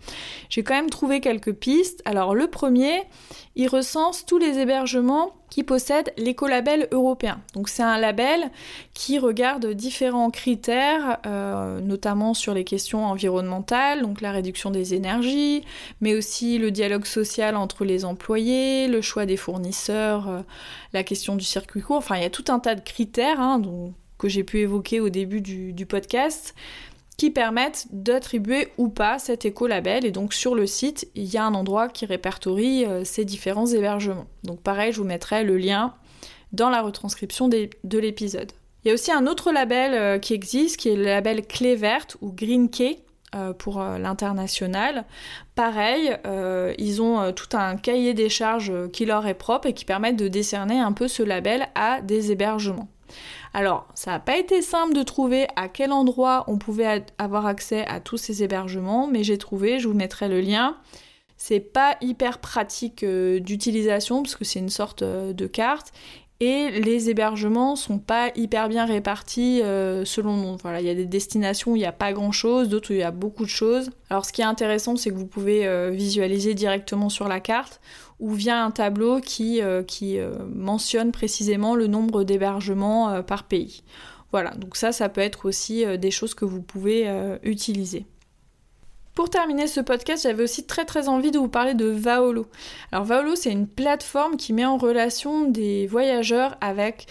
J'ai 0.48 0.62
quand 0.62 0.72
même 0.72 0.88
trouvé 0.88 1.20
quelques 1.20 1.52
pistes. 1.52 2.00
Alors 2.06 2.34
le 2.34 2.46
premier, 2.46 3.02
il 3.56 3.68
recense 3.68 4.24
tous 4.24 4.38
les 4.38 4.58
hébergements 4.58 5.34
qui 5.50 5.64
possèdent 5.64 6.14
l'écolabel 6.16 6.88
européen. 6.92 7.42
Donc 7.52 7.68
c'est 7.68 7.82
un 7.82 7.98
label 7.98 8.50
qui 8.94 9.18
regarde 9.18 9.66
différents 9.66 10.30
critères, 10.30 11.18
euh, 11.26 11.78
notamment 11.82 12.32
sur 12.32 12.54
les 12.54 12.64
questions 12.64 13.04
environnementales, 13.04 14.00
donc 14.00 14.22
la 14.22 14.32
réduction 14.32 14.70
des 14.70 14.94
énergies, 14.94 15.62
mais 16.00 16.14
aussi 16.14 16.56
le 16.56 16.70
dialogue 16.70 17.04
social 17.04 17.54
entre 17.54 17.84
les 17.84 18.06
employés, 18.06 18.88
le 18.88 19.02
choix 19.02 19.26
des 19.26 19.36
fournisseurs, 19.36 20.30
euh, 20.30 20.40
la 20.94 21.04
question 21.04 21.36
du 21.36 21.44
circuit 21.44 21.82
court. 21.82 21.98
Enfin, 21.98 22.16
il 22.16 22.22
y 22.22 22.26
a 22.26 22.30
tout 22.30 22.46
un 22.48 22.58
tas 22.58 22.74
de 22.74 22.80
critères 22.80 23.38
hein, 23.38 23.60
que 24.16 24.30
j'ai 24.30 24.44
pu 24.44 24.60
évoquer 24.60 25.00
au 25.00 25.10
début 25.10 25.42
du 25.42 25.84
podcast 25.84 26.54
qui 27.16 27.30
permettent 27.30 27.86
d'attribuer 27.90 28.68
ou 28.78 28.88
pas 28.88 29.18
cet 29.18 29.44
écolabel. 29.44 30.04
Et 30.04 30.10
donc 30.10 30.34
sur 30.34 30.54
le 30.54 30.66
site, 30.66 31.08
il 31.14 31.24
y 31.24 31.36
a 31.36 31.44
un 31.44 31.54
endroit 31.54 31.88
qui 31.88 32.06
répertorie 32.06 32.84
euh, 32.84 33.04
ces 33.04 33.24
différents 33.24 33.66
hébergements. 33.66 34.26
Donc 34.44 34.60
pareil, 34.60 34.92
je 34.92 34.98
vous 34.98 35.06
mettrai 35.06 35.44
le 35.44 35.56
lien 35.56 35.94
dans 36.52 36.70
la 36.70 36.82
retranscription 36.82 37.48
de 37.48 37.98
l'épisode. 37.98 38.52
Il 38.84 38.88
y 38.88 38.90
a 38.90 38.94
aussi 38.94 39.12
un 39.12 39.26
autre 39.26 39.52
label 39.52 39.94
euh, 39.94 40.18
qui 40.18 40.34
existe, 40.34 40.76
qui 40.76 40.88
est 40.88 40.96
le 40.96 41.04
label 41.04 41.46
Clé 41.46 41.76
verte 41.76 42.16
ou 42.20 42.32
Green 42.32 42.68
Key 42.68 42.98
euh, 43.34 43.52
pour 43.52 43.80
l'international. 43.80 45.04
Pareil, 45.54 46.16
ils 46.78 47.00
ont 47.02 47.32
tout 47.32 47.56
un 47.56 47.76
cahier 47.76 48.14
des 48.14 48.28
charges 48.28 48.72
qui 48.92 49.04
leur 49.04 49.26
est 49.26 49.34
propre 49.34 49.68
et 49.68 49.74
qui 49.74 49.84
permettent 49.84 50.16
de 50.16 50.28
décerner 50.28 50.80
un 50.80 50.92
peu 50.92 51.08
ce 51.08 51.22
label 51.22 51.68
à 51.74 52.00
des 52.00 52.32
hébergements. 52.32 52.88
Alors, 53.54 53.86
ça 53.94 54.12
n'a 54.12 54.18
pas 54.20 54.38
été 54.38 54.62
simple 54.62 54.94
de 54.94 55.02
trouver 55.02 55.46
à 55.56 55.68
quel 55.68 55.92
endroit 55.92 56.44
on 56.48 56.58
pouvait 56.58 57.04
avoir 57.18 57.46
accès 57.46 57.86
à 57.86 58.00
tous 58.00 58.16
ces 58.16 58.42
hébergements, 58.42 59.06
mais 59.06 59.24
j'ai 59.24 59.38
trouvé, 59.38 59.78
je 59.78 59.88
vous 59.88 59.94
mettrai 59.94 60.28
le 60.28 60.40
lien. 60.40 60.76
C'est 61.36 61.60
pas 61.60 61.96
hyper 62.00 62.38
pratique 62.38 63.02
euh, 63.02 63.40
d'utilisation 63.40 64.22
parce 64.22 64.36
que 64.36 64.44
c'est 64.44 64.60
une 64.60 64.68
sorte 64.68 65.02
euh, 65.02 65.32
de 65.32 65.48
carte 65.48 65.92
et 66.44 66.70
les 66.80 67.08
hébergements 67.08 67.76
sont 67.76 67.98
pas 67.98 68.30
hyper 68.34 68.68
bien 68.68 68.84
répartis 68.84 69.62
euh, 69.62 70.04
selon 70.04 70.36
nous. 70.36 70.56
Voilà, 70.62 70.80
il 70.80 70.86
y 70.86 70.90
a 70.90 70.94
des 70.94 71.06
destinations 71.06 71.72
où 71.72 71.76
il 71.76 71.80
n'y 71.80 71.86
a 71.86 71.92
pas 71.92 72.12
grand 72.12 72.32
chose, 72.32 72.68
d'autres 72.68 72.90
où 72.90 72.94
il 72.94 73.00
y 73.00 73.04
a 73.04 73.12
beaucoup 73.12 73.44
de 73.44 73.50
choses. 73.50 73.90
Alors 74.10 74.24
ce 74.24 74.32
qui 74.32 74.40
est 74.40 74.44
intéressant, 74.44 74.96
c'est 74.96 75.10
que 75.10 75.14
vous 75.14 75.26
pouvez 75.26 75.90
visualiser 75.92 76.54
directement 76.54 77.08
sur 77.08 77.28
la 77.28 77.40
carte 77.40 77.80
ou 78.22 78.32
via 78.34 78.64
un 78.64 78.70
tableau 78.70 79.20
qui, 79.20 79.60
euh, 79.60 79.82
qui 79.82 80.18
euh, 80.18 80.32
mentionne 80.48 81.10
précisément 81.10 81.74
le 81.74 81.88
nombre 81.88 82.22
d'hébergements 82.22 83.10
euh, 83.10 83.22
par 83.22 83.42
pays. 83.42 83.82
Voilà, 84.30 84.52
donc 84.52 84.76
ça, 84.76 84.92
ça 84.92 85.08
peut 85.08 85.20
être 85.20 85.44
aussi 85.44 85.84
des 85.98 86.10
choses 86.10 86.32
que 86.32 86.46
vous 86.46 86.62
pouvez 86.62 87.06
utiliser. 87.42 88.06
Pour 89.14 89.28
terminer 89.28 89.66
ce 89.66 89.80
podcast, 89.80 90.22
j'avais 90.22 90.42
aussi 90.42 90.64
très 90.64 90.86
très 90.86 91.08
envie 91.08 91.30
de 91.30 91.38
vous 91.38 91.48
parler 91.48 91.74
de 91.74 91.84
Vaolo. 91.84 92.46
Alors 92.92 93.04
Vaolo, 93.04 93.36
c'est 93.36 93.52
une 93.52 93.68
plateforme 93.68 94.38
qui 94.38 94.54
met 94.54 94.64
en 94.64 94.78
relation 94.78 95.50
des 95.50 95.86
voyageurs 95.86 96.56
avec 96.62 97.06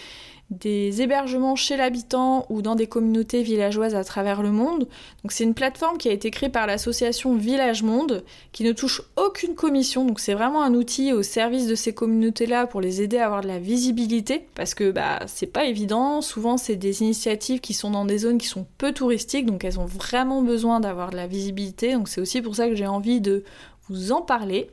des 0.52 1.00
hébergements 1.00 1.56
chez 1.56 1.76
l'habitant 1.76 2.46
ou 2.50 2.62
dans 2.62 2.74
des 2.74 2.86
communautés 2.86 3.42
villageoises 3.42 3.94
à 3.94 4.04
travers 4.04 4.42
le 4.42 4.50
monde. 4.50 4.86
Donc 5.22 5.32
c'est 5.32 5.44
une 5.44 5.54
plateforme 5.54 5.98
qui 5.98 6.08
a 6.08 6.12
été 6.12 6.30
créée 6.30 6.50
par 6.50 6.66
l'association 6.66 7.34
Village 7.34 7.82
Monde 7.82 8.22
qui 8.52 8.64
ne 8.64 8.72
touche 8.72 9.02
aucune 9.16 9.54
commission. 9.54 10.04
Donc 10.04 10.20
c'est 10.20 10.34
vraiment 10.34 10.62
un 10.62 10.74
outil 10.74 11.12
au 11.12 11.22
service 11.22 11.66
de 11.66 11.74
ces 11.74 11.94
communautés-là 11.94 12.66
pour 12.66 12.80
les 12.80 13.00
aider 13.02 13.18
à 13.18 13.26
avoir 13.26 13.40
de 13.40 13.48
la 13.48 13.58
visibilité 13.58 14.46
parce 14.54 14.74
que 14.74 14.90
bah 14.90 15.20
c'est 15.26 15.46
pas 15.46 15.64
évident. 15.64 16.20
Souvent 16.20 16.56
c'est 16.56 16.76
des 16.76 17.02
initiatives 17.02 17.60
qui 17.60 17.72
sont 17.72 17.90
dans 17.90 18.04
des 18.04 18.18
zones 18.18 18.38
qui 18.38 18.48
sont 18.48 18.66
peu 18.78 18.92
touristiques 18.92 19.46
donc 19.46 19.64
elles 19.64 19.80
ont 19.80 19.86
vraiment 19.86 20.42
besoin 20.42 20.80
d'avoir 20.80 21.10
de 21.10 21.16
la 21.16 21.26
visibilité. 21.26 21.94
Donc 21.94 22.08
c'est 22.08 22.20
aussi 22.20 22.42
pour 22.42 22.56
ça 22.56 22.68
que 22.68 22.74
j'ai 22.74 22.86
envie 22.86 23.20
de 23.20 23.44
vous 23.88 24.12
en 24.12 24.20
parler. 24.20 24.70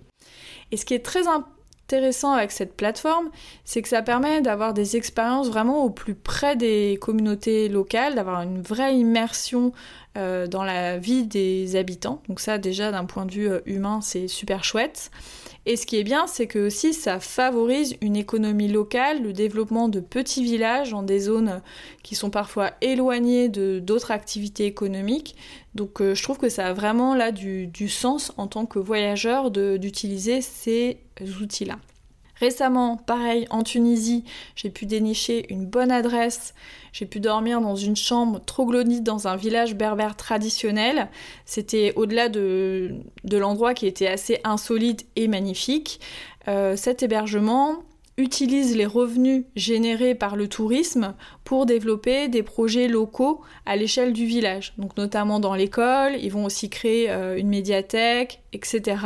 Et 0.72 0.78
ce 0.78 0.86
qui 0.86 0.94
est 0.94 1.00
très 1.00 1.28
important 1.28 1.59
intéressant 1.89 2.34
avec 2.34 2.52
cette 2.52 2.75
plateforme, 2.75 3.30
c'est 3.65 3.82
que 3.82 3.89
ça 3.89 4.04
permet 4.04 4.41
d'avoir 4.41 4.75
des 4.75 4.95
expériences 4.95 5.49
vraiment 5.49 5.84
au 5.84 5.89
plus 5.89 6.13
près 6.13 6.56
des 6.56 6.99
communautés 7.02 7.67
locales, 7.67 8.13
d'avoir 8.13 8.43
une 8.43 8.62
vraie 8.62 8.95
immersion 8.95 9.73
euh, 10.15 10.45
dans 10.45 10.63
la 10.63 10.99
vie 10.99 11.23
des 11.23 11.75
habitants. 11.75 12.21
Donc 12.30 12.41
ça 12.41 12.60
déjà 12.60 12.91
d'un 12.91 13.06
point 13.06 13.25
de 13.25 13.32
vue 13.32 13.49
euh, 13.49 13.62
humain, 13.65 14.02
c'est 14.04 14.28
super 14.28 14.63
chouette. 14.63 15.10
Et 15.65 15.76
ce 15.76 15.86
qui 15.86 15.98
est 15.98 16.04
bien, 16.04 16.26
c'est 16.28 16.48
que 16.48 16.67
aussi 16.67 16.93
ça 16.93 17.19
favorise 17.19 17.95
une 18.02 18.15
économie 18.15 18.67
locale, 18.67 19.22
le 19.22 19.34
développement 19.34 19.89
de 19.89 20.00
petits 20.00 20.43
villages 20.43 20.91
dans 20.91 21.04
des 21.04 21.19
zones 21.19 21.62
qui 22.02 22.15
sont 22.15 22.30
parfois 22.30 22.72
éloignées 22.82 23.50
de 23.50 23.80
d'autres 23.80 24.12
activités 24.12 24.65
économiques. 24.65 25.36
Donc 25.76 26.02
euh, 26.02 26.15
je 26.15 26.24
trouve 26.24 26.38
que 26.38 26.50
ça 26.50 26.67
a 26.67 26.74
vraiment 26.74 27.13
là 27.13 27.32
du, 27.32 27.67
du 27.67 27.89
sens 27.89 28.34
en 28.38 28.48
tant 28.48 28.65
que 28.65 28.80
voyageur 28.80 29.52
d'utiliser 29.52 30.41
ces 30.41 30.98
outils-là. 31.41 31.78
Récemment, 32.39 32.95
pareil, 32.95 33.45
en 33.49 33.63
Tunisie, 33.63 34.23
j'ai 34.56 34.69
pu 34.69 34.86
dénicher 34.86 35.45
une 35.52 35.65
bonne 35.65 35.91
adresse. 35.91 36.54
J'ai 36.93 37.06
pu 37.06 37.19
dormir 37.19 37.60
dans 37.60 37.75
une 37.75 37.95
chambre 37.95 38.39
troglodyte 38.39 39.04
dans 39.04 39.28
un 39.28 39.36
village 39.36 39.75
berbère 39.75 40.15
traditionnel. 40.15 41.10
C'était 41.45 41.93
au-delà 41.95 42.30
de, 42.30 42.95
l'endroit 43.30 43.73
qui 43.73 43.88
était 43.88 44.08
assez 44.08 44.39
insolite 44.43 45.06
et 45.15 45.28
magnifique. 45.28 45.99
Euh, 46.47 46.78
cet 46.78 47.04
hébergement, 47.04 47.84
utilise 48.19 48.75
les 48.75 48.86
revenus 48.86 49.45
générés 49.55 50.13
par 50.13 50.36
le 50.36 50.49
tourisme 50.49 51.15
pour 51.45 51.65
développer 51.65 52.27
des 52.27 52.43
projets 52.43 52.89
locaux 52.89 53.41
à 53.65 53.77
l'échelle 53.77 54.12
du 54.12 54.25
village. 54.25 54.73
Donc 54.77 54.97
notamment 54.97 55.39
dans 55.39 55.55
l'école, 55.55 56.17
ils 56.21 56.29
vont 56.29 56.43
aussi 56.43 56.69
créer 56.69 57.10
euh, 57.10 57.38
une 57.38 57.47
médiathèque, 57.47 58.41
etc. 58.51 58.97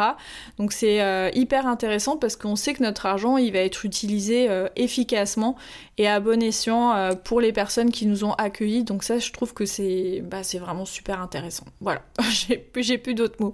Donc 0.57 0.73
c'est 0.73 1.01
euh, 1.01 1.29
hyper 1.35 1.67
intéressant 1.67 2.17
parce 2.17 2.35
qu'on 2.35 2.55
sait 2.55 2.73
que 2.73 2.81
notre 2.81 3.05
argent, 3.05 3.37
il 3.37 3.53
va 3.53 3.59
être 3.59 3.85
utilisé 3.85 4.49
euh, 4.49 4.67
efficacement 4.75 5.55
et 5.99 6.07
à 6.07 6.19
bon 6.19 6.41
escient 6.41 7.11
pour 7.23 7.39
les 7.39 7.53
personnes 7.53 7.91
qui 7.91 8.07
nous 8.07 8.25
ont 8.25 8.33
accueillis. 8.33 8.83
Donc 8.83 9.03
ça, 9.03 9.19
je 9.19 9.31
trouve 9.31 9.53
que 9.53 9.65
c'est 9.65 10.23
bah, 10.25 10.41
vraiment 10.59 10.85
super 10.85 11.21
intéressant. 11.21 11.65
Voilà, 11.81 12.01
j'ai 12.75 12.97
plus 12.97 13.13
d'autres 13.13 13.37
mots. 13.39 13.53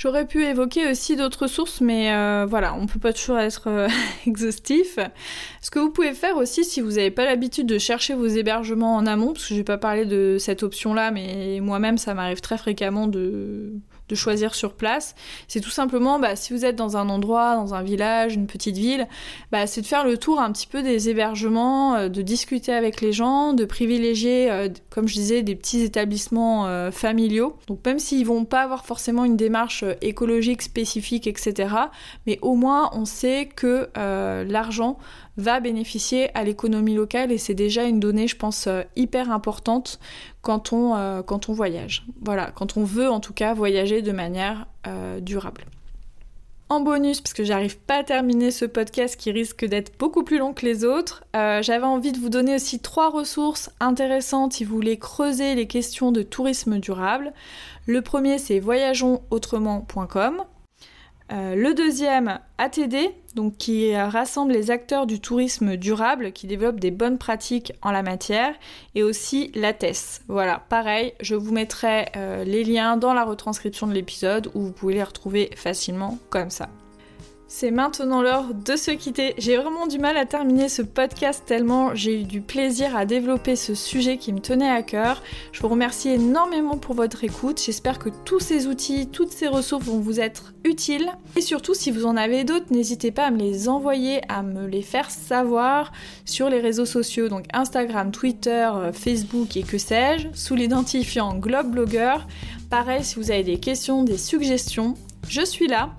J'aurais 0.00 0.26
pu 0.26 0.46
évoquer 0.46 0.90
aussi 0.90 1.14
d'autres 1.14 1.46
sources, 1.46 1.82
mais 1.82 2.14
euh, 2.14 2.46
voilà, 2.48 2.74
on 2.74 2.86
peut 2.86 2.98
pas 2.98 3.12
toujours 3.12 3.38
être 3.38 3.64
euh, 3.66 3.86
exhaustif. 4.26 4.98
Ce 5.60 5.70
que 5.70 5.78
vous 5.78 5.90
pouvez 5.90 6.14
faire 6.14 6.38
aussi, 6.38 6.64
si 6.64 6.80
vous 6.80 6.92
n'avez 6.92 7.10
pas 7.10 7.26
l'habitude 7.26 7.66
de 7.66 7.76
chercher 7.76 8.14
vos 8.14 8.26
hébergements 8.26 8.96
en 8.96 9.04
amont, 9.04 9.34
parce 9.34 9.46
que 9.46 9.50
je 9.50 9.58
vais 9.58 9.64
pas 9.64 9.76
parler 9.76 10.06
de 10.06 10.38
cette 10.38 10.62
option-là, 10.62 11.10
mais 11.10 11.60
moi-même, 11.60 11.98
ça 11.98 12.14
m'arrive 12.14 12.40
très 12.40 12.56
fréquemment 12.56 13.08
de, 13.08 13.74
de 14.10 14.14
choisir 14.16 14.54
sur 14.54 14.74
place. 14.74 15.14
C'est 15.48 15.60
tout 15.60 15.70
simplement, 15.70 16.18
bah, 16.18 16.36
si 16.36 16.52
vous 16.52 16.64
êtes 16.64 16.76
dans 16.76 16.96
un 16.96 17.08
endroit, 17.08 17.54
dans 17.54 17.74
un 17.74 17.82
village, 17.82 18.34
une 18.34 18.46
petite 18.46 18.76
ville, 18.76 19.06
bah, 19.52 19.66
c'est 19.66 19.80
de 19.80 19.86
faire 19.86 20.04
le 20.04 20.18
tour 20.18 20.40
un 20.40 20.50
petit 20.52 20.66
peu 20.66 20.82
des 20.82 21.08
hébergements, 21.08 21.94
euh, 21.94 22.08
de 22.08 22.22
discuter 22.22 22.72
avec 22.72 23.00
les 23.00 23.12
gens, 23.12 23.52
de 23.52 23.64
privilégier, 23.64 24.50
euh, 24.50 24.68
comme 24.90 25.06
je 25.06 25.14
disais, 25.14 25.42
des 25.42 25.54
petits 25.54 25.82
établissements 25.82 26.66
euh, 26.66 26.90
familiaux. 26.90 27.56
Donc 27.68 27.84
même 27.86 27.98
s'ils 27.98 28.26
vont 28.26 28.44
pas 28.44 28.62
avoir 28.62 28.84
forcément 28.84 29.24
une 29.24 29.36
démarche 29.36 29.84
écologique 30.02 30.62
spécifique, 30.62 31.26
etc., 31.26 31.74
mais 32.26 32.38
au 32.42 32.54
moins 32.54 32.90
on 32.92 33.04
sait 33.04 33.48
que 33.54 33.88
l'argent 33.94 34.98
va 35.40 35.60
bénéficier 35.60 36.36
à 36.36 36.44
l'économie 36.44 36.94
locale 36.94 37.32
et 37.32 37.38
c'est 37.38 37.54
déjà 37.54 37.84
une 37.84 38.00
donnée, 38.00 38.28
je 38.28 38.36
pense, 38.36 38.68
hyper 38.96 39.30
importante 39.30 39.98
quand 40.42 40.72
on, 40.72 41.22
quand 41.26 41.48
on 41.48 41.52
voyage. 41.52 42.04
Voilà, 42.22 42.50
quand 42.54 42.76
on 42.76 42.84
veut 42.84 43.10
en 43.10 43.20
tout 43.20 43.32
cas 43.32 43.54
voyager 43.54 44.02
de 44.02 44.12
manière 44.12 44.66
durable. 45.20 45.64
En 46.70 46.78
bonus, 46.78 47.20
parce 47.20 47.34
que 47.34 47.42
j'arrive 47.42 47.78
pas 47.78 47.96
à 47.96 48.04
terminer 48.04 48.52
ce 48.52 48.64
podcast 48.64 49.16
qui 49.16 49.32
risque 49.32 49.64
d'être 49.64 49.98
beaucoup 49.98 50.22
plus 50.22 50.38
long 50.38 50.54
que 50.54 50.64
les 50.64 50.84
autres, 50.84 51.24
euh, 51.34 51.62
j'avais 51.62 51.84
envie 51.84 52.12
de 52.12 52.18
vous 52.18 52.28
donner 52.28 52.54
aussi 52.54 52.78
trois 52.78 53.10
ressources 53.10 53.70
intéressantes 53.80 54.52
si 54.52 54.62
vous 54.62 54.76
voulez 54.76 54.96
creuser 54.96 55.56
les 55.56 55.66
questions 55.66 56.12
de 56.12 56.22
tourisme 56.22 56.78
durable. 56.78 57.32
Le 57.86 58.02
premier, 58.02 58.38
c'est 58.38 58.60
voyageonsautrement.com. 58.60 60.44
Euh, 61.32 61.54
le 61.54 61.74
deuxième, 61.74 62.40
ATD, 62.58 62.96
donc 63.34 63.56
qui 63.56 63.94
rassemble 63.96 64.52
les 64.52 64.70
acteurs 64.70 65.06
du 65.06 65.20
tourisme 65.20 65.76
durable, 65.76 66.32
qui 66.32 66.46
développent 66.46 66.80
des 66.80 66.90
bonnes 66.90 67.18
pratiques 67.18 67.72
en 67.82 67.92
la 67.92 68.02
matière, 68.02 68.54
et 68.94 69.02
aussi 69.02 69.52
l'ATES. 69.54 70.22
Voilà, 70.26 70.62
pareil, 70.68 71.12
je 71.20 71.36
vous 71.36 71.52
mettrai 71.52 72.06
euh, 72.16 72.44
les 72.44 72.64
liens 72.64 72.96
dans 72.96 73.14
la 73.14 73.24
retranscription 73.24 73.86
de 73.86 73.92
l'épisode 73.92 74.50
où 74.54 74.60
vous 74.60 74.72
pouvez 74.72 74.94
les 74.94 75.04
retrouver 75.04 75.50
facilement 75.54 76.18
comme 76.30 76.50
ça. 76.50 76.68
C'est 77.52 77.72
maintenant 77.72 78.22
l'heure 78.22 78.54
de 78.54 78.76
se 78.76 78.92
quitter. 78.92 79.34
J'ai 79.36 79.56
vraiment 79.56 79.88
du 79.88 79.98
mal 79.98 80.16
à 80.16 80.24
terminer 80.24 80.68
ce 80.68 80.82
podcast 80.82 81.42
tellement 81.44 81.96
j'ai 81.96 82.20
eu 82.20 82.22
du 82.22 82.40
plaisir 82.40 82.96
à 82.96 83.04
développer 83.04 83.56
ce 83.56 83.74
sujet 83.74 84.18
qui 84.18 84.32
me 84.32 84.38
tenait 84.38 84.70
à 84.70 84.84
cœur. 84.84 85.20
Je 85.50 85.60
vous 85.60 85.66
remercie 85.66 86.10
énormément 86.10 86.78
pour 86.78 86.94
votre 86.94 87.24
écoute. 87.24 87.60
J'espère 87.60 87.98
que 87.98 88.08
tous 88.24 88.38
ces 88.38 88.68
outils, 88.68 89.08
toutes 89.08 89.32
ces 89.32 89.48
ressources 89.48 89.84
vont 89.84 89.98
vous 89.98 90.20
être 90.20 90.54
utiles. 90.62 91.10
Et 91.36 91.40
surtout, 91.40 91.74
si 91.74 91.90
vous 91.90 92.06
en 92.06 92.16
avez 92.16 92.44
d'autres, 92.44 92.66
n'hésitez 92.70 93.10
pas 93.10 93.24
à 93.26 93.30
me 93.32 93.38
les 93.40 93.68
envoyer, 93.68 94.20
à 94.28 94.44
me 94.44 94.68
les 94.68 94.82
faire 94.82 95.10
savoir 95.10 95.90
sur 96.24 96.50
les 96.50 96.60
réseaux 96.60 96.86
sociaux, 96.86 97.28
donc 97.28 97.46
Instagram, 97.52 98.12
Twitter, 98.12 98.70
euh, 98.72 98.92
Facebook 98.92 99.56
et 99.56 99.64
que 99.64 99.76
sais-je, 99.76 100.28
sous 100.34 100.54
l'identifiant 100.54 101.34
Globeblogger. 101.34 102.18
Pareil, 102.70 103.02
si 103.02 103.16
vous 103.16 103.32
avez 103.32 103.42
des 103.42 103.58
questions, 103.58 104.04
des 104.04 104.18
suggestions, 104.18 104.94
je 105.28 105.44
suis 105.44 105.66
là. 105.66 105.90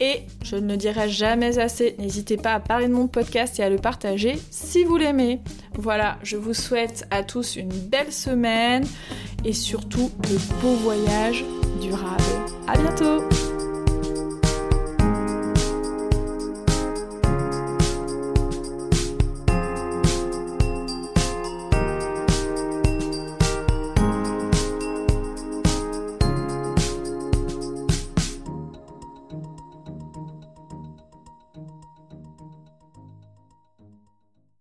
Et 0.00 0.22
je 0.42 0.56
ne 0.56 0.76
dirai 0.76 1.08
jamais 1.08 1.58
assez, 1.58 1.94
n'hésitez 1.98 2.36
pas 2.36 2.54
à 2.54 2.60
parler 2.60 2.88
de 2.88 2.94
mon 2.94 3.06
podcast 3.06 3.58
et 3.58 3.62
à 3.62 3.70
le 3.70 3.76
partager 3.76 4.38
si 4.50 4.84
vous 4.84 4.96
l'aimez. 4.96 5.40
Voilà, 5.74 6.18
je 6.22 6.36
vous 6.36 6.54
souhaite 6.54 7.06
à 7.10 7.22
tous 7.22 7.56
une 7.56 7.68
belle 7.68 8.12
semaine 8.12 8.86
et 9.44 9.52
surtout 9.52 10.10
de 10.20 10.36
beaux 10.62 10.76
voyages 10.76 11.44
durables. 11.80 12.22
À 12.66 12.76
bientôt 12.78 13.24